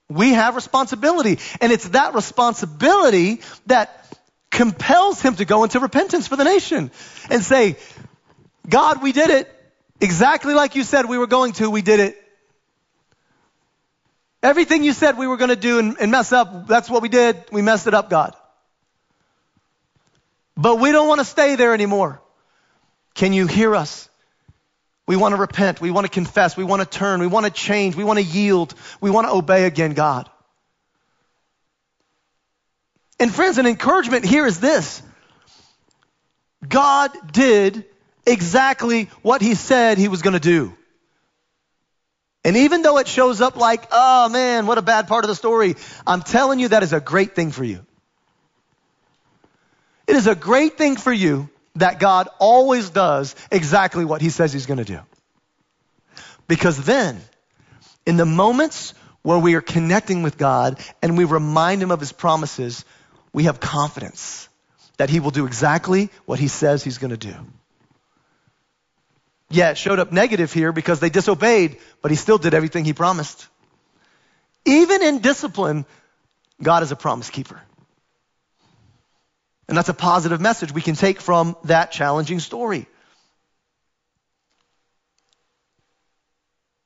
We 0.09 0.33
have 0.33 0.55
responsibility. 0.55 1.39
And 1.61 1.71
it's 1.71 1.89
that 1.89 2.15
responsibility 2.15 3.41
that 3.67 4.05
compels 4.51 5.21
him 5.21 5.35
to 5.35 5.45
go 5.45 5.63
into 5.63 5.79
repentance 5.79 6.27
for 6.27 6.35
the 6.35 6.43
nation 6.43 6.91
and 7.29 7.43
say, 7.43 7.77
God, 8.67 9.01
we 9.01 9.11
did 9.11 9.29
it 9.29 9.53
exactly 10.01 10.53
like 10.53 10.75
you 10.75 10.83
said 10.83 11.05
we 11.05 11.17
were 11.17 11.27
going 11.27 11.53
to. 11.53 11.69
We 11.69 11.81
did 11.81 11.99
it. 11.99 12.26
Everything 14.47 14.85
you 14.85 14.93
said 14.93 15.17
we 15.17 15.27
were 15.27 15.35
going 15.35 15.49
to 15.49 15.57
do 15.57 15.77
and, 15.77 15.97
and 15.99 16.09
mess 16.09 16.31
up, 16.31 16.67
that's 16.67 16.89
what 16.89 17.01
we 17.01 17.09
did. 17.09 17.35
We 17.51 17.61
messed 17.61 17.85
it 17.85 17.93
up, 17.93 18.09
God. 18.09 18.33
But 20.55 20.79
we 20.79 20.93
don't 20.93 21.09
want 21.09 21.19
to 21.19 21.25
stay 21.25 21.57
there 21.57 21.73
anymore. 21.73 22.21
Can 23.13 23.33
you 23.33 23.45
hear 23.45 23.75
us? 23.75 24.09
We 25.05 25.17
want 25.17 25.35
to 25.35 25.41
repent. 25.41 25.81
We 25.81 25.91
want 25.91 26.05
to 26.05 26.09
confess. 26.09 26.55
We 26.55 26.63
want 26.63 26.81
to 26.81 26.87
turn. 26.87 27.19
We 27.19 27.27
want 27.27 27.45
to 27.45 27.51
change. 27.51 27.97
We 27.97 28.05
want 28.05 28.19
to 28.19 28.23
yield. 28.23 28.73
We 29.01 29.09
want 29.09 29.27
to 29.27 29.33
obey 29.33 29.65
again, 29.65 29.93
God. 29.93 30.29
And 33.19 33.35
friends, 33.35 33.57
an 33.57 33.65
encouragement 33.65 34.23
here 34.23 34.45
is 34.45 34.61
this. 34.61 35.03
God 36.65 37.11
did 37.33 37.83
exactly 38.25 39.09
what 39.23 39.41
he 39.41 39.55
said 39.55 39.97
he 39.97 40.07
was 40.07 40.21
going 40.21 40.35
to 40.35 40.39
do. 40.39 40.73
And 42.47 42.55
even 42.55 42.81
though 42.81 42.97
it 42.97 43.09
shows 43.09 43.41
up 43.41 43.57
like, 43.57 43.89
oh 43.91 44.29
man, 44.29 44.67
what 44.67 44.77
a 44.77 44.81
bad 44.81 45.09
part 45.09 45.25
of 45.25 45.27
the 45.27 45.35
story, 45.35 45.75
I'm 46.07 46.21
telling 46.21 46.59
you 46.59 46.69
that 46.69 46.81
is 46.81 46.93
a 46.93 47.01
great 47.01 47.35
thing 47.35 47.51
for 47.51 47.65
you. 47.65 47.85
It 50.07 50.15
is 50.15 50.27
a 50.27 50.33
great 50.33 50.77
thing 50.77 50.95
for 50.95 51.11
you 51.11 51.49
that 51.75 51.99
God 51.99 52.29
always 52.39 52.89
does 52.89 53.35
exactly 53.51 54.05
what 54.05 54.21
he 54.21 54.29
says 54.29 54.53
he's 54.53 54.65
going 54.65 54.77
to 54.77 54.85
do. 54.85 55.01
Because 56.47 56.81
then, 56.85 57.19
in 58.05 58.15
the 58.15 58.25
moments 58.25 58.93
where 59.23 59.37
we 59.37 59.55
are 59.55 59.61
connecting 59.61 60.23
with 60.23 60.37
God 60.37 60.79
and 61.01 61.17
we 61.17 61.25
remind 61.25 61.83
him 61.83 61.91
of 61.91 61.99
his 61.99 62.13
promises, 62.13 62.85
we 63.33 63.43
have 63.43 63.59
confidence 63.59 64.47
that 64.95 65.09
he 65.09 65.19
will 65.19 65.31
do 65.31 65.47
exactly 65.47 66.11
what 66.25 66.39
he 66.39 66.47
says 66.47 66.81
he's 66.81 66.97
going 66.97 67.11
to 67.11 67.17
do. 67.17 67.35
Yeah, 69.49 69.71
it 69.71 69.77
showed 69.77 69.99
up 69.99 70.11
negative 70.11 70.51
here 70.51 70.71
because 70.71 70.99
they 70.99 71.09
disobeyed, 71.09 71.77
but 72.01 72.11
he 72.11 72.17
still 72.17 72.37
did 72.37 72.53
everything 72.53 72.83
he 72.83 72.93
promised. 72.93 73.47
Even 74.65 75.01
in 75.01 75.19
discipline, 75.19 75.85
God 76.61 76.83
is 76.83 76.91
a 76.91 76.95
promise 76.95 77.29
keeper. 77.29 77.61
And 79.69 79.77
that's 79.77 79.89
a 79.89 79.93
positive 79.93 80.41
message 80.41 80.73
we 80.73 80.81
can 80.81 80.95
take 80.95 81.21
from 81.21 81.55
that 81.65 81.91
challenging 81.91 82.39
story. 82.39 82.87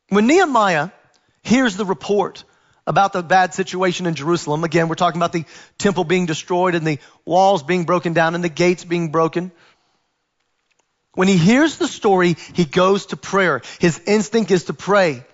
When 0.09 0.27
Nehemiah 0.27 0.89
hears 1.43 1.77
the 1.77 1.85
report 1.85 2.43
about 2.85 3.13
the 3.13 3.23
bad 3.23 3.53
situation 3.53 4.07
in 4.07 4.15
Jerusalem, 4.15 4.63
again, 4.63 4.87
we're 4.87 4.95
talking 4.95 5.19
about 5.19 5.31
the 5.31 5.45
temple 5.77 6.03
being 6.03 6.25
destroyed 6.25 6.75
and 6.75 6.85
the 6.85 6.99
walls 7.23 7.63
being 7.63 7.85
broken 7.85 8.13
down 8.13 8.35
and 8.35 8.43
the 8.43 8.49
gates 8.49 8.83
being 8.83 9.09
broken. 9.09 9.51
When 11.13 11.27
he 11.27 11.37
hears 11.37 11.77
the 11.77 11.87
story, 11.87 12.37
he 12.53 12.65
goes 12.65 13.07
to 13.07 13.17
prayer. 13.17 13.61
His 13.79 13.99
instinct 14.05 14.51
is 14.51 14.65
to 14.65 14.73
pray. 14.73 15.25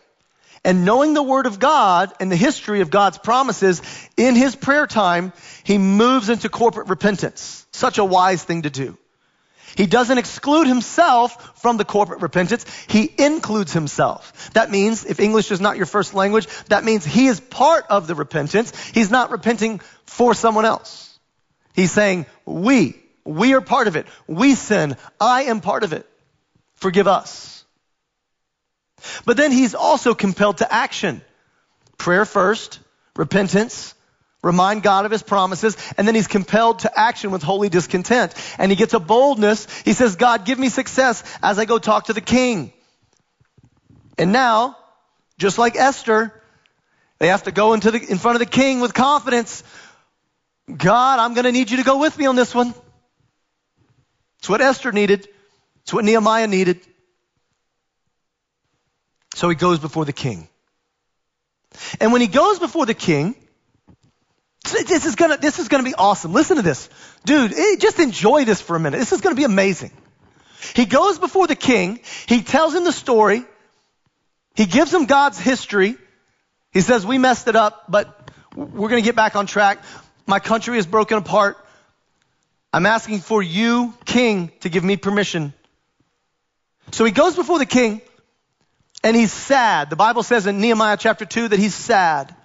And 0.64 0.86
knowing 0.86 1.14
the 1.14 1.24
Word 1.24 1.46
of 1.46 1.60
God 1.60 2.12
and 2.20 2.32
the 2.32 2.36
history 2.36 2.82
of 2.82 2.90
God's 2.90 3.18
promises 3.18 3.82
in 4.18 4.36
his 4.36 4.56
prayer 4.56 4.88
time, 4.88 5.32
he 5.64 5.78
moves 5.78 6.30
into 6.30 6.50
corporate 6.50 6.90
repentance. 6.90 7.66
Such 7.72 8.00
a 8.00 8.06
wise 8.06 8.44
thing 8.44 8.64
to 8.64 8.70
do. 8.70 8.98
He 9.76 9.86
doesn't 9.86 10.18
exclude 10.18 10.66
himself 10.66 11.62
from 11.62 11.78
the 11.78 11.86
corporate 11.86 12.22
repentance. 12.22 12.66
He 12.88 13.14
includes 13.18 13.72
himself. 13.72 14.50
That 14.54 14.72
means, 14.72 15.06
if 15.06 15.20
English 15.20 15.52
is 15.52 15.62
not 15.62 15.78
your 15.78 15.86
first 15.86 16.16
language, 16.16 16.48
that 16.70 16.84
means 16.84 17.06
he 17.06 17.28
is 17.28 17.40
part 17.40 17.86
of 17.90 18.08
the 18.08 18.16
repentance. 18.16 18.74
He's 18.90 19.12
not 19.12 19.30
repenting 19.30 19.80
for 20.06 20.34
someone 20.34 20.66
else. 20.66 21.20
He's 21.76 21.92
saying, 21.92 22.26
we, 22.46 22.96
we 23.28 23.54
are 23.54 23.62
part 23.62 23.88
of 23.88 23.96
it. 23.96 24.08
We 24.26 24.56
sin. 24.56 24.96
I 25.20 25.44
am 25.44 25.62
part 25.62 25.84
of 25.84 25.94
it. 25.94 26.08
Forgive 26.76 27.08
us. 27.08 27.66
But 29.26 29.38
then 29.38 29.52
he's 29.52 29.76
also 29.76 30.16
compelled 30.16 30.58
to 30.58 30.74
action. 30.74 31.22
Prayer 31.98 32.26
first, 32.26 32.80
repentance, 33.16 33.94
remind 34.42 34.84
God 34.84 35.06
of 35.06 35.12
his 35.12 35.24
promises, 35.24 35.76
and 35.98 36.08
then 36.08 36.16
he's 36.16 36.28
compelled 36.28 36.80
to 36.80 37.00
action 37.00 37.32
with 37.32 37.44
holy 37.44 37.70
discontent. 37.70 38.34
And 38.58 38.72
he 38.72 38.76
gets 38.76 38.94
a 38.94 39.00
boldness. 39.00 39.68
He 39.82 39.94
says, 39.94 40.16
God, 40.16 40.46
give 40.46 40.58
me 40.58 40.70
success 40.70 41.24
as 41.44 41.60
I 41.60 41.66
go 41.66 41.80
talk 41.80 42.06
to 42.06 42.14
the 42.14 42.22
king. 42.22 42.72
And 44.18 44.32
now, 44.32 44.78
just 45.38 45.58
like 45.58 45.76
Esther, 45.76 46.34
they 47.20 47.28
have 47.28 47.44
to 47.44 47.52
go 47.52 47.74
into 47.74 47.92
the, 47.92 48.00
in 48.00 48.18
front 48.18 48.36
of 48.36 48.40
the 48.40 48.46
king 48.52 48.80
with 48.80 48.94
confidence. 48.94 49.64
God, 50.76 51.20
I'm 51.20 51.34
going 51.34 51.46
to 51.46 51.52
need 51.52 51.72
you 51.72 51.78
to 51.78 51.84
go 51.84 52.00
with 52.00 52.18
me 52.18 52.26
on 52.26 52.36
this 52.36 52.54
one. 52.56 52.74
It's 54.40 54.50
what 54.50 54.62
Esther 54.62 54.92
needed. 54.92 55.28
It's 55.84 55.94
what 55.94 56.06
Nehemiah 56.06 56.48
needed. 56.48 56.82
So 59.36 59.50
he 59.50 59.56
goes 59.56 59.80
before 59.80 60.06
the 60.06 60.14
king. 60.14 60.48
And 62.00 62.12
when 62.12 62.22
he 62.22 62.28
goes 62.28 62.60
before 62.60 62.86
the 62.86 62.94
king, 62.94 63.36
this 64.64 65.06
is 65.06 65.16
gonna, 65.16 65.38
this 65.38 65.60
is 65.60 65.68
gonna 65.68 65.84
be 65.84 65.94
awesome. 65.96 66.34
Listen 66.34 66.58
to 66.58 66.62
this. 66.62 66.90
Dude, 67.26 67.54
eh, 67.54 67.76
just 67.78 68.00
enjoy 68.00 68.46
this 68.46 68.62
for 68.62 68.76
a 68.76 68.80
minute. 68.80 68.98
This 68.98 69.12
is 69.12 69.22
gonna 69.22 69.36
be 69.36 69.44
amazing. 69.44 69.92
He 70.76 70.86
goes 70.86 71.20
before 71.20 71.48
the 71.48 71.56
king. 71.56 72.00
He 72.26 72.42
tells 72.42 72.74
him 72.74 72.84
the 72.84 72.92
story. 72.92 73.46
He 74.56 74.66
gives 74.66 74.94
him 74.94 75.06
God's 75.06 75.40
history. 75.40 75.96
He 76.72 76.82
says, 76.82 77.06
we 77.06 77.18
messed 77.18 77.48
it 77.48 77.56
up, 77.56 77.86
but 77.90 78.32
we're 78.56 78.90
gonna 78.90 79.02
get 79.02 79.16
back 79.16 79.36
on 79.36 79.46
track. 79.46 79.84
My 80.26 80.40
country 80.40 80.78
is 80.78 80.86
broken 80.86 81.18
apart. 81.18 81.58
I'm 82.74 82.86
asking 82.86 83.20
for 83.20 83.42
you, 83.42 83.94
king, 84.06 84.52
to 84.62 84.70
give 84.70 84.84
me 84.84 84.98
permission. 84.98 85.54
So 86.92 87.06
he 87.06 87.12
goes 87.12 87.36
before 87.36 87.60
the 87.60 87.66
king 87.66 88.02
and 89.04 89.16
he's 89.16 89.32
sad. 89.32 89.90
The 89.90 89.96
Bible 89.96 90.24
says 90.24 90.48
in 90.48 90.60
Nehemiah 90.60 90.98
chapter 90.98 91.26
2 91.26 91.50
that 91.50 91.60
he's 91.60 91.76
sad. 91.76 92.36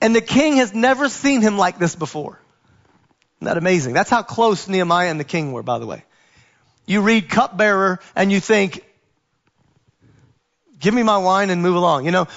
And 0.00 0.14
the 0.14 0.20
king 0.20 0.56
has 0.56 0.74
never 0.74 1.08
seen 1.08 1.42
him 1.42 1.58
like 1.58 1.78
this 1.78 1.94
before. 1.94 2.40
Isn't 3.38 3.46
that 3.46 3.56
amazing? 3.56 3.94
That's 3.94 4.10
how 4.10 4.22
close 4.22 4.68
Nehemiah 4.68 5.10
and 5.10 5.20
the 5.20 5.24
king 5.24 5.52
were, 5.52 5.62
by 5.62 5.78
the 5.78 5.86
way. 5.86 6.04
You 6.86 7.02
read 7.02 7.28
cupbearer 7.28 8.00
and 8.16 8.32
you 8.32 8.40
think, 8.40 8.84
give 10.78 10.92
me 10.92 11.02
my 11.02 11.18
wine 11.18 11.50
and 11.50 11.62
move 11.62 11.76
along. 11.76 12.04
You 12.04 12.10
know, 12.10 12.28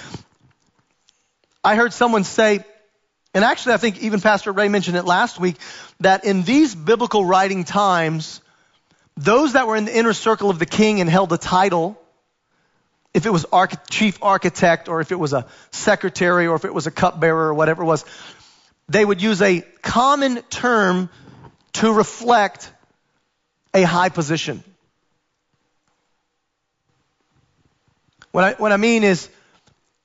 I 1.64 1.76
heard 1.76 1.94
someone 1.94 2.24
say, 2.24 2.64
and 3.34 3.44
actually 3.44 3.74
I 3.74 3.78
think 3.78 4.02
even 4.02 4.22
Pastor 4.22 4.52
Ray 4.52 4.70
mentioned 4.70 4.98
it 4.98 5.06
last 5.06 5.40
week, 5.40 5.58
that 6.00 6.26
in 6.26 6.44
these 6.44 6.76
biblical 6.76 7.26
writing 7.26 7.64
times, 7.64 8.42
those 9.18 9.54
that 9.54 9.68
were 9.68 9.76
in 9.76 9.86
the 9.86 9.98
inner 9.98 10.14
circle 10.14 10.50
of 10.50 10.60
the 10.60 10.66
king 10.66 11.02
and 11.02 11.10
held 11.10 11.34
a 11.34 11.38
title, 11.38 12.00
if 13.14 13.26
it 13.26 13.30
was 13.30 13.46
arch- 13.52 13.90
chief 13.90 14.18
architect 14.22 14.90
or 14.90 15.02
if 15.02 15.12
it 15.12 15.20
was 15.20 15.34
a 15.34 15.46
secretary 15.72 16.48
or 16.48 16.56
if 16.56 16.66
it 16.66 16.74
was 16.74 16.88
a 16.88 16.92
cupbearer 16.92 17.48
or 17.50 17.54
whatever 17.54 17.84
it 17.84 17.86
was, 17.86 18.06
they 18.90 19.06
would 19.06 19.22
use 19.22 19.42
a 19.42 19.62
common 19.82 20.42
term 20.44 21.10
to 21.74 21.92
reflect 21.92 22.72
a 23.74 23.84
high 23.84 24.10
position. 24.10 24.64
What 28.32 28.44
I, 28.44 28.54
what 28.54 28.72
I 28.72 28.78
mean 28.78 29.04
is, 29.04 29.30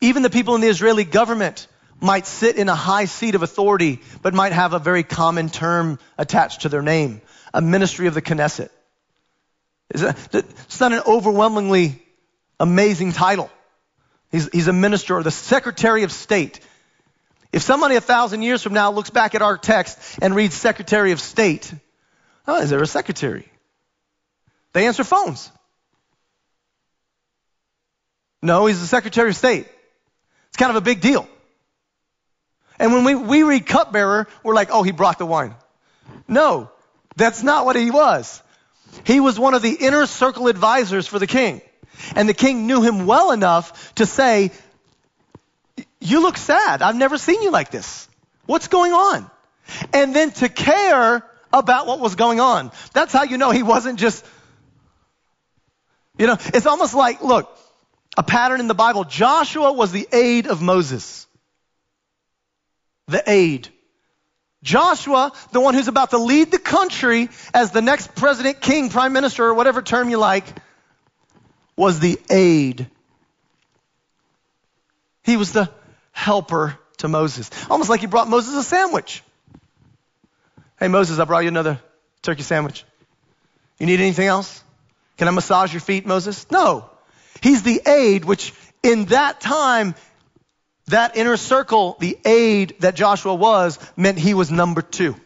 even 0.00 0.22
the 0.22 0.30
people 0.30 0.54
in 0.54 0.60
the 0.60 0.68
Israeli 0.68 1.04
government 1.04 1.66
might 2.00 2.26
sit 2.26 2.56
in 2.56 2.68
a 2.68 2.74
high 2.74 3.06
seat 3.06 3.34
of 3.34 3.42
authority, 3.42 4.00
but 4.22 4.34
might 4.34 4.52
have 4.52 4.72
a 4.72 4.78
very 4.78 5.02
common 5.02 5.50
term 5.50 5.98
attached 6.16 6.62
to 6.62 6.68
their 6.68 6.82
name, 6.82 7.20
a 7.52 7.60
ministry 7.60 8.06
of 8.06 8.14
the 8.14 8.22
Knesset. 8.22 8.70
It's 9.90 10.80
not 10.80 10.92
an 10.92 11.02
overwhelmingly 11.06 12.02
amazing 12.60 13.12
title. 13.12 13.50
He's, 14.30 14.48
he's 14.52 14.68
a 14.68 14.72
minister 14.72 15.14
or 15.14 15.22
the 15.22 15.30
Secretary 15.30 16.02
of 16.02 16.12
State. 16.12 16.60
If 17.52 17.62
somebody 17.62 17.96
a 17.96 18.00
thousand 18.00 18.42
years 18.42 18.62
from 18.62 18.74
now 18.74 18.92
looks 18.92 19.10
back 19.10 19.34
at 19.34 19.40
our 19.40 19.56
text 19.56 19.98
and 20.20 20.34
reads 20.34 20.54
Secretary 20.54 21.12
of 21.12 21.20
State, 21.20 21.72
oh, 22.46 22.60
is 22.60 22.68
there 22.68 22.82
a 22.82 22.86
secretary? 22.86 23.48
They 24.74 24.86
answer 24.86 25.02
phones. 25.02 25.50
No, 28.42 28.66
he's 28.66 28.80
the 28.80 28.86
Secretary 28.86 29.30
of 29.30 29.36
State. 29.36 29.66
It's 30.48 30.56
kind 30.58 30.70
of 30.70 30.76
a 30.76 30.82
big 30.82 31.00
deal. 31.00 31.26
And 32.78 32.92
when 32.92 33.04
we, 33.04 33.14
we 33.14 33.42
read 33.42 33.66
cupbearer, 33.66 34.28
we're 34.42 34.54
like, 34.54 34.68
oh, 34.70 34.82
he 34.82 34.92
brought 34.92 35.18
the 35.18 35.26
wine. 35.26 35.54
No, 36.26 36.70
that's 37.16 37.42
not 37.42 37.64
what 37.64 37.76
he 37.76 37.90
was. 37.90 38.42
He 39.04 39.20
was 39.20 39.38
one 39.38 39.54
of 39.54 39.62
the 39.62 39.72
inner 39.72 40.06
circle 40.06 40.48
advisors 40.48 41.06
for 41.06 41.18
the 41.18 41.26
king. 41.26 41.60
And 42.14 42.28
the 42.28 42.34
king 42.34 42.66
knew 42.66 42.82
him 42.82 43.06
well 43.06 43.32
enough 43.32 43.94
to 43.96 44.06
say, 44.06 44.52
you 46.00 46.22
look 46.22 46.36
sad. 46.36 46.82
I've 46.82 46.96
never 46.96 47.18
seen 47.18 47.42
you 47.42 47.50
like 47.50 47.70
this. 47.70 48.08
What's 48.46 48.68
going 48.68 48.92
on? 48.92 49.30
And 49.92 50.14
then 50.14 50.30
to 50.32 50.48
care 50.48 51.24
about 51.52 51.86
what 51.86 52.00
was 52.00 52.14
going 52.14 52.40
on. 52.40 52.70
That's 52.92 53.12
how 53.12 53.24
you 53.24 53.38
know 53.38 53.50
he 53.50 53.62
wasn't 53.62 53.98
just, 53.98 54.24
you 56.18 56.26
know, 56.26 56.36
it's 56.54 56.66
almost 56.66 56.94
like, 56.94 57.22
look, 57.22 57.56
a 58.16 58.22
pattern 58.22 58.60
in 58.60 58.68
the 58.68 58.74
Bible. 58.74 59.04
Joshua 59.04 59.72
was 59.72 59.92
the 59.92 60.08
aide 60.12 60.46
of 60.46 60.62
Moses. 60.62 61.27
The 63.08 63.22
aide. 63.26 63.68
Joshua, 64.62 65.32
the 65.52 65.60
one 65.60 65.74
who's 65.74 65.88
about 65.88 66.10
to 66.10 66.18
lead 66.18 66.50
the 66.50 66.58
country 66.58 67.28
as 67.54 67.70
the 67.70 67.80
next 67.80 68.14
president, 68.14 68.60
king, 68.60 68.90
prime 68.90 69.12
minister, 69.12 69.44
or 69.44 69.54
whatever 69.54 69.82
term 69.82 70.10
you 70.10 70.18
like, 70.18 70.44
was 71.76 72.00
the 72.00 72.18
aide. 72.28 72.88
He 75.22 75.36
was 75.36 75.52
the 75.52 75.70
helper 76.12 76.78
to 76.98 77.08
Moses. 77.08 77.50
Almost 77.70 77.88
like 77.88 78.00
he 78.00 78.06
brought 78.06 78.28
Moses 78.28 78.54
a 78.54 78.62
sandwich. 78.62 79.22
Hey, 80.78 80.88
Moses, 80.88 81.18
I 81.18 81.24
brought 81.24 81.40
you 81.40 81.48
another 81.48 81.80
turkey 82.22 82.42
sandwich. 82.42 82.84
You 83.78 83.86
need 83.86 84.00
anything 84.00 84.26
else? 84.26 84.62
Can 85.16 85.28
I 85.28 85.30
massage 85.30 85.72
your 85.72 85.80
feet, 85.80 86.06
Moses? 86.06 86.50
No. 86.50 86.90
He's 87.42 87.62
the 87.62 87.80
aide, 87.86 88.24
which 88.24 88.52
in 88.82 89.06
that 89.06 89.40
time, 89.40 89.94
that 90.88 91.16
inner 91.16 91.36
circle, 91.36 91.96
the 92.00 92.18
aide 92.24 92.76
that 92.80 92.94
Joshua 92.94 93.34
was, 93.34 93.78
meant 93.96 94.18
he 94.18 94.34
was 94.34 94.50
number 94.50 94.82
two. 94.82 95.16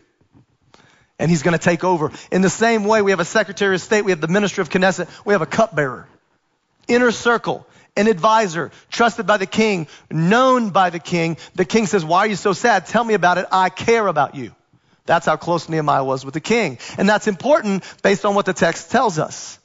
And 1.19 1.31
he's 1.31 1.43
going 1.43 1.57
to 1.57 1.63
take 1.63 1.85
over. 1.85 2.11
In 2.31 2.43
the 2.43 2.51
same 2.51 2.85
way, 2.85 3.03
we 3.03 3.13
have 3.13 3.21
a 3.21 3.25
Secretary 3.25 3.75
of 3.75 3.81
State, 3.81 4.05
we 4.05 4.13
have 4.13 4.21
the 4.21 4.29
Minister 4.29 4.63
of 4.63 4.69
Knesset, 4.69 5.09
we 5.25 5.35
have 5.35 5.43
a 5.43 5.47
cupbearer. 5.47 6.09
Inner 6.89 7.13
circle, 7.13 7.67
an 7.97 8.09
advisor, 8.09 8.71
trusted 8.91 9.27
by 9.27 9.37
the 9.37 9.47
king, 9.47 9.87
known 10.11 10.71
by 10.71 10.91
the 10.91 10.99
king. 10.99 11.37
The 11.55 11.65
king 11.65 11.87
says, 11.87 12.05
Why 12.05 12.21
are 12.21 12.27
you 12.27 12.37
so 12.37 12.53
sad? 12.53 12.87
Tell 12.87 13.05
me 13.05 13.15
about 13.15 13.39
it. 13.39 13.47
I 13.53 13.69
care 13.69 14.07
about 14.07 14.35
you. 14.35 14.55
That's 15.05 15.27
how 15.27 15.37
close 15.37 15.69
Nehemiah 15.69 16.05
was 16.05 16.25
with 16.25 16.35
the 16.35 16.41
king. 16.41 16.79
And 16.97 17.09
that's 17.09 17.27
important 17.27 17.85
based 18.03 18.25
on 18.25 18.35
what 18.35 18.47
the 18.47 18.53
text 18.53 18.91
tells 18.91 19.19
us. 19.19 19.59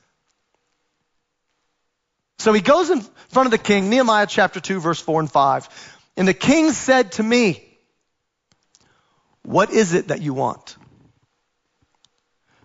So 2.39 2.53
he 2.53 2.61
goes 2.61 2.89
in 2.89 3.01
front 3.29 3.47
of 3.47 3.51
the 3.51 3.57
king, 3.57 3.89
Nehemiah 3.89 4.27
chapter 4.27 4.59
2, 4.59 4.79
verse 4.79 4.99
4 4.99 5.21
and 5.21 5.31
5. 5.31 5.93
And 6.17 6.27
the 6.27 6.33
king 6.33 6.71
said 6.71 7.13
to 7.13 7.23
me, 7.23 7.63
What 9.43 9.71
is 9.71 9.93
it 9.93 10.09
that 10.09 10.21
you 10.21 10.33
want? 10.33 10.77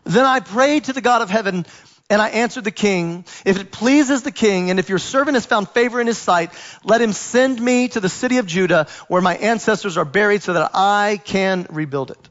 Then 0.05 0.27
I 0.27 0.41
prayed 0.41 0.85
to 0.85 0.93
the 0.93 1.01
God 1.01 1.23
of 1.23 1.31
heaven, 1.31 1.65
and 2.11 2.21
I 2.21 2.29
answered 2.31 2.65
the 2.65 2.71
king, 2.71 3.25
If 3.47 3.59
it 3.59 3.71
pleases 3.71 4.23
the 4.23 4.33
king, 4.33 4.71
and 4.71 4.79
if 4.79 4.89
your 4.91 4.99
servant 4.99 5.37
has 5.37 5.47
found 5.47 5.71
favor 5.71 6.01
in 6.01 6.07
his 6.07 6.19
sight, 6.19 6.51
let 6.85 7.01
him 7.01 7.13
send 7.13 7.61
me 7.61 7.89
to 7.89 8.01
the 8.01 8.09
city 8.09 8.39
of 8.39 8.47
Judah, 8.47 8.89
where 9.09 9.23
my 9.23 9.37
ancestors 9.37 9.97
are 9.97 10.05
buried, 10.05 10.43
so 10.43 10.53
that 10.53 10.73
I 10.75 11.21
can 11.25 11.67
rebuild 11.71 12.11
it. 12.11 12.29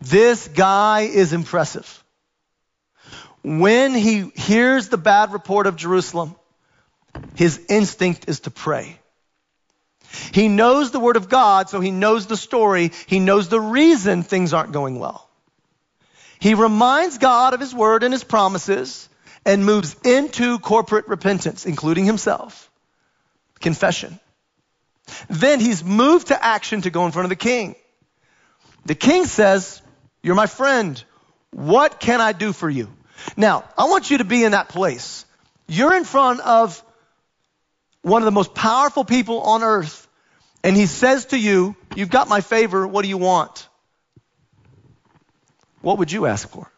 This 0.00 0.48
guy 0.48 1.02
is 1.02 1.34
impressive 1.34 2.02
when 3.42 3.94
he 3.94 4.30
hears 4.34 4.88
the 4.88 4.98
bad 4.98 5.32
report 5.32 5.66
of 5.66 5.76
Jerusalem, 5.76 6.34
his 7.34 7.60
instinct 7.68 8.28
is 8.28 8.40
to 8.40 8.50
pray. 8.50 8.98
He 10.32 10.48
knows 10.48 10.90
the 10.90 11.00
word 11.00 11.16
of 11.16 11.28
God, 11.28 11.68
so 11.68 11.80
he 11.80 11.90
knows 11.90 12.26
the 12.26 12.36
story. 12.36 12.92
He 13.06 13.20
knows 13.20 13.48
the 13.48 13.60
reason 13.60 14.22
things 14.22 14.52
aren't 14.52 14.72
going 14.72 14.98
well. 14.98 15.28
He 16.40 16.54
reminds 16.54 17.18
God 17.18 17.54
of 17.54 17.60
his 17.60 17.74
word 17.74 18.02
and 18.02 18.12
his 18.12 18.24
promises 18.24 19.08
and 19.44 19.64
moves 19.64 19.94
into 20.04 20.58
corporate 20.58 21.08
repentance, 21.08 21.66
including 21.66 22.06
himself. 22.06 22.70
Confession. 23.60 24.18
Then 25.28 25.60
he's 25.60 25.84
moved 25.84 26.28
to 26.28 26.44
action 26.44 26.82
to 26.82 26.90
go 26.90 27.06
in 27.06 27.12
front 27.12 27.26
of 27.26 27.30
the 27.30 27.36
king. 27.36 27.74
The 28.86 28.94
king 28.94 29.26
says, 29.26 29.82
You're 30.22 30.34
my 30.34 30.46
friend. 30.46 31.02
What 31.52 32.00
can 32.00 32.20
I 32.20 32.32
do 32.32 32.52
for 32.52 32.70
you? 32.70 32.88
Now, 33.36 33.64
I 33.76 33.84
want 33.84 34.10
you 34.10 34.18
to 34.18 34.24
be 34.24 34.44
in 34.44 34.52
that 34.52 34.68
place. 34.68 35.24
You're 35.68 35.94
in 35.94 36.04
front 36.04 36.40
of 36.40 36.82
one 38.02 38.22
of 38.22 38.26
the 38.26 38.32
most 38.32 38.54
powerful 38.54 39.04
people 39.04 39.40
on 39.40 39.62
earth, 39.62 40.08
and 40.64 40.76
he 40.76 40.86
says 40.86 41.26
to 41.26 41.38
you, 41.38 41.76
You've 41.94 42.10
got 42.10 42.28
my 42.28 42.40
favor, 42.40 42.86
what 42.86 43.02
do 43.02 43.08
you 43.08 43.18
want? 43.18 43.68
What 45.80 45.98
would 45.98 46.12
you 46.12 46.26
ask 46.26 46.48
for? 46.48 46.70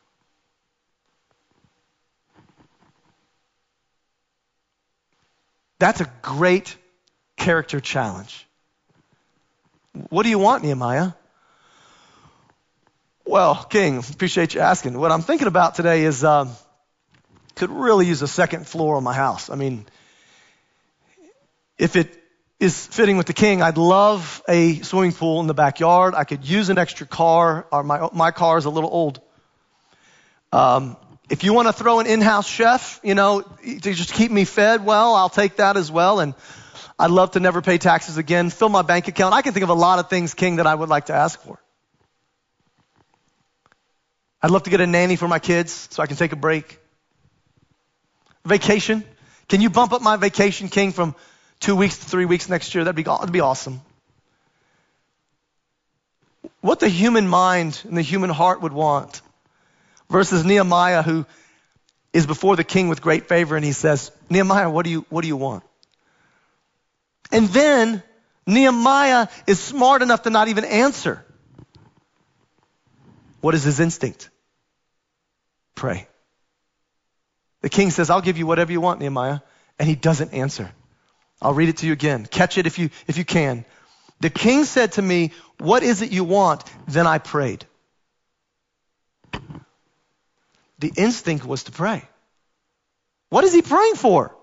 That's 5.78 6.00
a 6.00 6.09
great 6.22 6.76
character 7.37 7.81
challenge. 7.81 8.46
What 10.11 10.22
do 10.22 10.28
you 10.28 10.38
want, 10.38 10.62
Nehemiah? 10.62 11.12
Well, 13.25 13.55
King, 13.65 13.99
appreciate 13.99 14.55
you 14.55 14.61
asking. 14.61 14.99
What 14.99 15.13
I'm 15.13 15.23
thinking 15.23 15.47
about 15.47 15.77
today 15.77 16.05
is 16.05 16.25
um, 16.25 16.51
could 17.55 17.71
really 17.71 18.07
use 18.07 18.21
a 18.21 18.29
second 18.29 18.67
floor 18.67 18.97
on 18.97 19.05
my 19.05 19.15
house. 19.15 19.49
I 19.49 19.55
mean, 19.55 19.87
if 21.79 21.95
it 21.95 22.21
is 22.59 22.87
fitting 22.87 23.17
with 23.17 23.27
the 23.27 23.33
king, 23.33 23.63
I'd 23.63 23.79
love 23.79 24.43
a 24.49 24.81
swimming 24.81 25.13
pool 25.13 25.41
in 25.41 25.47
the 25.47 25.55
backyard. 25.55 26.15
I 26.15 26.25
could 26.25 26.45
use 26.49 26.69
an 26.69 26.79
extra 26.79 27.07
car. 27.07 27.67
Or 27.71 27.85
my 27.85 28.09
my 28.13 28.33
car 28.33 28.59
is 28.59 28.65
a 28.65 28.71
little 28.71 28.91
old. 28.91 29.21
Um, 30.53 30.97
if 31.31 31.45
you 31.45 31.53
want 31.53 31.69
to 31.69 31.73
throw 31.73 32.01
an 32.01 32.07
in-house 32.07 32.49
chef, 32.49 33.01
you 33.05 33.15
know, 33.15 33.41
to 33.41 33.95
just 33.95 34.13
keep 34.13 34.33
me 34.33 34.45
fed 34.45 34.85
well, 34.85 35.15
I'll 35.15 35.29
take 35.29 35.57
that 35.57 35.77
as 35.77 35.91
well. 35.93 36.19
And 36.19 36.35
I'd 36.99 37.13
love 37.13 37.31
to 37.33 37.41
never 37.41 37.63
pay 37.63 37.79
taxes 37.79 38.17
again. 38.17 38.51
Fill 38.51 38.69
my 38.69 38.83
bank 38.83 39.07
account. 39.07 39.33
I 39.33 39.43
can 39.43 39.53
think 39.53 39.63
of 39.63 39.71
a 39.71 39.75
lot 39.75 40.01
of 40.01 40.11
things, 40.11 40.35
King, 40.35 40.57
that 40.57 40.67
I 40.67 40.75
would 40.75 40.89
like 40.89 41.07
to 41.07 41.15
ask 41.15 41.41
for. 41.41 41.62
I'd 44.42 44.50
love 44.50 44.64
to 44.64 44.70
get 44.70 44.81
a 44.81 44.87
nanny 44.87 45.16
for 45.16 45.28
my 45.28 45.38
kids 45.38 45.88
so 45.90 46.02
I 46.02 46.07
can 46.07 46.16
take 46.16 46.33
a 46.33 46.37
break. 46.37 46.78
Vacation. 48.44 49.05
Can 49.48 49.61
you 49.61 49.70
bump 49.70 49.92
up 49.92 50.02
my 50.02 50.16
vacation, 50.16 50.68
King, 50.68 50.92
from 50.92 51.14
two 51.61 51.76
weeks 51.76 51.98
to 51.98 52.07
three 52.07 52.24
weeks 52.24 52.48
next 52.48 52.74
year? 52.74 52.83
That'd 52.83 52.96
be, 52.96 53.05
that'd 53.05 53.31
be 53.31 53.40
awesome. 53.40 53.83
What 56.61 56.81
the 56.81 56.88
human 56.88 57.28
mind 57.28 57.81
and 57.85 57.96
the 57.96 58.02
human 58.02 58.31
heart 58.31 58.62
would 58.62 58.72
want 58.72 59.20
versus 60.11 60.44
Nehemiah 60.44 61.02
who 61.02 61.24
is 62.12 62.26
before 62.26 62.57
the 62.57 62.64
king 62.64 62.88
with 62.88 63.00
great 63.00 63.28
favor 63.28 63.57
and 63.57 63.64
he 63.64 63.72
says, 63.72 64.11
Nehemiah, 64.28 64.70
what 64.70 64.85
do 64.85 64.90
you, 64.90 65.07
what 65.09 65.22
do 65.22 65.28
you 65.28 65.37
want? 65.37 65.62
And 67.31 67.48
then 67.48 68.02
Nehemiah 68.46 69.28
is 69.46 69.61
smart 69.61 70.02
enough 70.02 70.22
to 70.22 70.31
not 70.31 70.48
even 70.48 70.64
answer. 70.64 71.24
What 73.42 73.55
is 73.55 73.62
his 73.62 73.78
instinct? 73.78 74.31
Pray. 75.74 76.09
The 77.61 77.68
king 77.68 77.90
says, 77.90 78.09
I'll 78.09 78.22
give 78.22 78.38
you 78.38 78.46
whatever 78.46 78.72
you 78.72 78.81
want, 78.81 79.00
Nehemiah. 79.00 79.40
And 79.78 79.87
he 79.87 79.94
doesn't 79.94 80.33
answer. 80.33 80.72
I'll 81.42 81.52
read 81.52 81.68
it 81.68 81.78
to 81.78 81.87
you 81.87 81.92
again. 81.92 82.24
Catch 82.24 82.57
it 82.57 82.66
if 82.66 82.78
you, 82.78 82.88
if 83.07 83.18
you 83.18 83.26
can. 83.26 83.66
The 84.20 84.31
king 84.31 84.64
said 84.64 84.92
to 84.92 85.02
me, 85.02 85.33
What 85.59 85.83
is 85.83 86.00
it 86.00 86.11
you 86.11 86.24
want? 86.24 86.64
Then 86.88 87.07
I 87.07 87.18
prayed. 87.18 87.66
the 90.83 90.92
instinct 90.96 91.46
was 91.46 91.62
to 91.64 91.72
pray. 91.72 92.02
What 93.31 93.44
is 93.44 93.55
he 93.55 93.62
praying 93.62 93.94
for? 93.94 94.35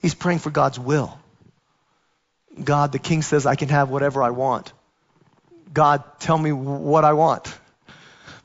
He's 0.00 0.14
praying 0.14 0.38
for 0.38 0.50
God's 0.50 0.78
will. 0.78 1.18
God, 2.62 2.92
the 2.92 2.98
king 2.98 3.20
says 3.20 3.44
I 3.44 3.54
can 3.54 3.68
have 3.68 3.90
whatever 3.90 4.22
I 4.22 4.30
want. 4.30 4.72
God, 5.72 6.02
tell 6.18 6.38
me 6.38 6.50
what 6.50 7.04
I 7.04 7.12
want. 7.12 7.52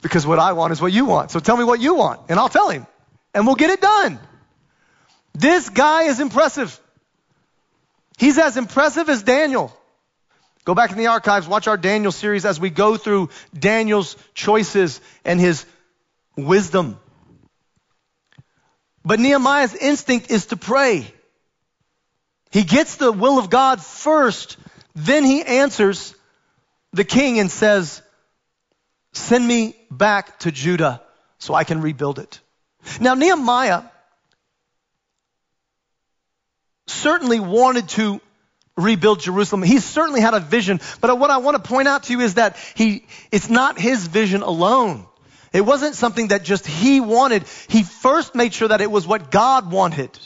Because 0.01 0.25
what 0.25 0.39
I 0.39 0.53
want 0.53 0.71
is 0.71 0.81
what 0.81 0.93
you 0.93 1.05
want. 1.05 1.31
So 1.31 1.39
tell 1.39 1.57
me 1.57 1.63
what 1.63 1.79
you 1.79 1.95
want, 1.95 2.21
and 2.29 2.39
I'll 2.39 2.49
tell 2.49 2.69
him. 2.69 2.88
And 3.33 3.45
we'll 3.45 3.55
get 3.55 3.69
it 3.69 3.81
done. 3.81 4.19
This 5.33 5.69
guy 5.69 6.03
is 6.03 6.19
impressive. 6.19 6.79
He's 8.17 8.38
as 8.38 8.57
impressive 8.57 9.09
as 9.09 9.23
Daniel. 9.23 9.75
Go 10.65 10.75
back 10.75 10.91
in 10.91 10.97
the 10.97 11.07
archives, 11.07 11.47
watch 11.47 11.67
our 11.67 11.77
Daniel 11.77 12.12
series 12.12 12.45
as 12.45 12.59
we 12.59 12.69
go 12.69 12.97
through 12.97 13.29
Daniel's 13.57 14.15
choices 14.33 14.99
and 15.23 15.39
his 15.39 15.65
wisdom. 16.35 16.99
But 19.05 19.19
Nehemiah's 19.19 19.73
instinct 19.73 20.29
is 20.29 20.47
to 20.47 20.57
pray. 20.57 21.12
He 22.51 22.63
gets 22.63 22.97
the 22.97 23.12
will 23.12 23.39
of 23.39 23.49
God 23.49 23.81
first, 23.81 24.57
then 24.95 25.23
he 25.23 25.41
answers 25.43 26.13
the 26.93 27.03
king 27.03 27.39
and 27.39 27.49
says, 27.49 28.01
Send 29.13 29.47
me 29.47 29.75
back 29.91 30.39
to 30.39 30.52
Judah 30.52 31.02
so 31.38 31.54
I 31.54 31.63
can 31.63 31.82
rebuild 31.82 32.19
it. 32.19 32.39
Now, 32.99 33.13
Nehemiah 33.13 33.84
certainly 36.88 37.39
wanted 37.39 37.89
to 37.89 38.21
rebuild 38.78 39.19
Jerusalem. 39.19 39.63
He 39.63 39.80
certainly 39.80 40.21
had 40.21 40.34
a 40.34 40.39
vision, 40.39 40.80
but 41.02 41.17
what 41.17 41.30
I 41.30 41.38
want 41.38 41.62
to 41.62 41.67
point 41.67 41.88
out 41.88 42.04
to 42.04 42.13
you 42.13 42.21
is 42.21 42.36
that 42.36 42.58
he, 42.75 43.06
it's 43.32 43.49
not 43.49 43.80
his 43.80 44.08
vision 44.08 44.41
alone. 44.41 45.06
It 45.52 45.62
wasn't 45.62 45.95
something 45.95 46.30
that 46.30 46.43
just 46.43 46.65
he 46.65 47.02
wanted. 47.02 47.43
He 47.67 47.84
first 47.84 48.36
made 48.36 48.54
sure 48.54 48.67
that 48.67 48.82
it 48.82 48.91
was 48.91 49.08
what 49.08 49.32
God 49.32 49.71
wanted. 49.71 50.17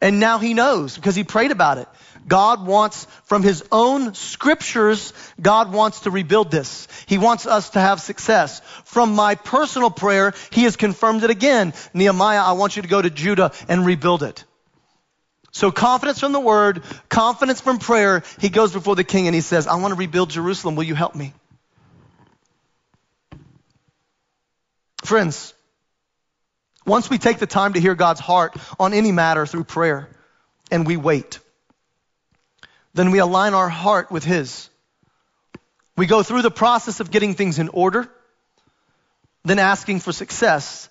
And 0.00 0.20
now 0.20 0.38
he 0.38 0.54
knows 0.54 0.94
because 0.94 1.16
he 1.16 1.24
prayed 1.24 1.50
about 1.50 1.78
it. 1.78 1.88
God 2.28 2.64
wants, 2.66 3.06
from 3.24 3.42
his 3.42 3.64
own 3.72 4.14
scriptures, 4.14 5.12
God 5.40 5.72
wants 5.72 6.00
to 6.00 6.10
rebuild 6.10 6.50
this. 6.50 6.86
He 7.06 7.18
wants 7.18 7.46
us 7.46 7.70
to 7.70 7.80
have 7.80 8.00
success. 8.00 8.60
From 8.84 9.14
my 9.14 9.34
personal 9.34 9.90
prayer, 9.90 10.34
he 10.50 10.64
has 10.64 10.76
confirmed 10.76 11.24
it 11.24 11.30
again. 11.30 11.72
Nehemiah, 11.94 12.42
I 12.42 12.52
want 12.52 12.76
you 12.76 12.82
to 12.82 12.88
go 12.88 13.00
to 13.00 13.10
Judah 13.10 13.52
and 13.68 13.84
rebuild 13.84 14.22
it. 14.22 14.44
So 15.50 15.72
confidence 15.72 16.20
from 16.20 16.32
the 16.32 16.40
word, 16.40 16.82
confidence 17.08 17.60
from 17.60 17.78
prayer. 17.78 18.22
He 18.38 18.50
goes 18.50 18.72
before 18.72 18.94
the 18.94 19.04
king 19.04 19.26
and 19.26 19.34
he 19.34 19.40
says, 19.40 19.66
I 19.66 19.76
want 19.76 19.92
to 19.92 19.98
rebuild 19.98 20.30
Jerusalem. 20.30 20.76
Will 20.76 20.84
you 20.84 20.94
help 20.94 21.14
me? 21.14 21.32
Friends, 25.02 25.54
once 26.84 27.08
we 27.08 27.18
take 27.18 27.38
the 27.38 27.46
time 27.46 27.72
to 27.72 27.80
hear 27.80 27.94
God's 27.94 28.20
heart 28.20 28.56
on 28.78 28.92
any 28.92 29.10
matter 29.10 29.46
through 29.46 29.64
prayer 29.64 30.08
and 30.70 30.86
we 30.86 30.96
wait, 30.96 31.38
then 32.94 33.10
we 33.10 33.18
align 33.18 33.54
our 33.54 33.68
heart 33.68 34.10
with 34.10 34.24
His. 34.24 34.68
We 35.96 36.06
go 36.06 36.22
through 36.22 36.42
the 36.42 36.50
process 36.50 37.00
of 37.00 37.10
getting 37.10 37.34
things 37.34 37.58
in 37.58 37.68
order, 37.68 38.08
then 39.44 39.58
asking 39.58 40.00
for 40.00 40.12
success 40.12 40.88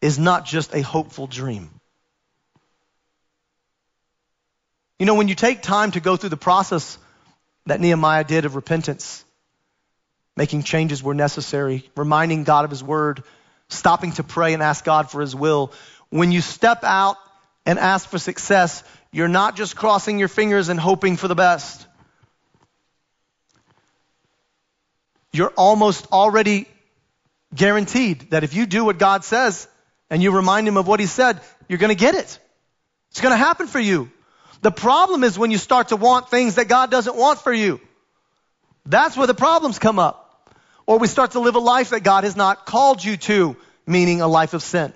is 0.00 0.18
not 0.18 0.44
just 0.44 0.74
a 0.74 0.82
hopeful 0.82 1.26
dream. 1.26 1.70
You 4.98 5.06
know, 5.06 5.14
when 5.14 5.28
you 5.28 5.34
take 5.34 5.62
time 5.62 5.92
to 5.92 6.00
go 6.00 6.16
through 6.16 6.30
the 6.30 6.36
process 6.36 6.98
that 7.66 7.80
Nehemiah 7.80 8.24
did 8.24 8.44
of 8.44 8.56
repentance, 8.56 9.24
making 10.36 10.62
changes 10.62 11.02
where 11.02 11.14
necessary, 11.14 11.90
reminding 11.96 12.44
God 12.44 12.64
of 12.64 12.70
His 12.70 12.84
word, 12.84 13.22
stopping 13.68 14.12
to 14.12 14.22
pray 14.22 14.54
and 14.54 14.62
ask 14.62 14.84
God 14.84 15.10
for 15.10 15.20
His 15.20 15.34
will, 15.34 15.72
when 16.10 16.30
you 16.30 16.40
step 16.40 16.84
out 16.84 17.16
and 17.64 17.78
ask 17.78 18.08
for 18.08 18.18
success, 18.18 18.84
you're 19.12 19.28
not 19.28 19.56
just 19.56 19.76
crossing 19.76 20.18
your 20.18 20.28
fingers 20.28 20.70
and 20.70 20.80
hoping 20.80 21.16
for 21.16 21.28
the 21.28 21.34
best. 21.34 21.86
You're 25.32 25.52
almost 25.56 26.06
already 26.10 26.66
guaranteed 27.54 28.30
that 28.30 28.42
if 28.42 28.54
you 28.54 28.66
do 28.66 28.84
what 28.84 28.98
God 28.98 29.24
says 29.24 29.68
and 30.10 30.22
you 30.22 30.34
remind 30.34 30.66
Him 30.66 30.76
of 30.78 30.86
what 30.86 30.98
He 30.98 31.06
said, 31.06 31.40
you're 31.68 31.78
going 31.78 31.94
to 31.94 31.94
get 31.94 32.14
it. 32.14 32.38
It's 33.10 33.20
going 33.20 33.32
to 33.32 33.36
happen 33.36 33.66
for 33.66 33.80
you. 33.80 34.10
The 34.62 34.70
problem 34.70 35.24
is 35.24 35.38
when 35.38 35.50
you 35.50 35.58
start 35.58 35.88
to 35.88 35.96
want 35.96 36.30
things 36.30 36.54
that 36.54 36.68
God 36.68 36.90
doesn't 36.90 37.16
want 37.16 37.40
for 37.40 37.52
you. 37.52 37.80
That's 38.86 39.16
where 39.16 39.26
the 39.26 39.34
problems 39.34 39.78
come 39.78 39.98
up. 39.98 40.50
Or 40.86 40.98
we 40.98 41.06
start 41.06 41.32
to 41.32 41.40
live 41.40 41.54
a 41.54 41.60
life 41.60 41.90
that 41.90 42.02
God 42.02 42.24
has 42.24 42.36
not 42.36 42.64
called 42.66 43.04
you 43.04 43.16
to, 43.18 43.56
meaning 43.86 44.20
a 44.20 44.28
life 44.28 44.54
of 44.54 44.62
sin. 44.62 44.92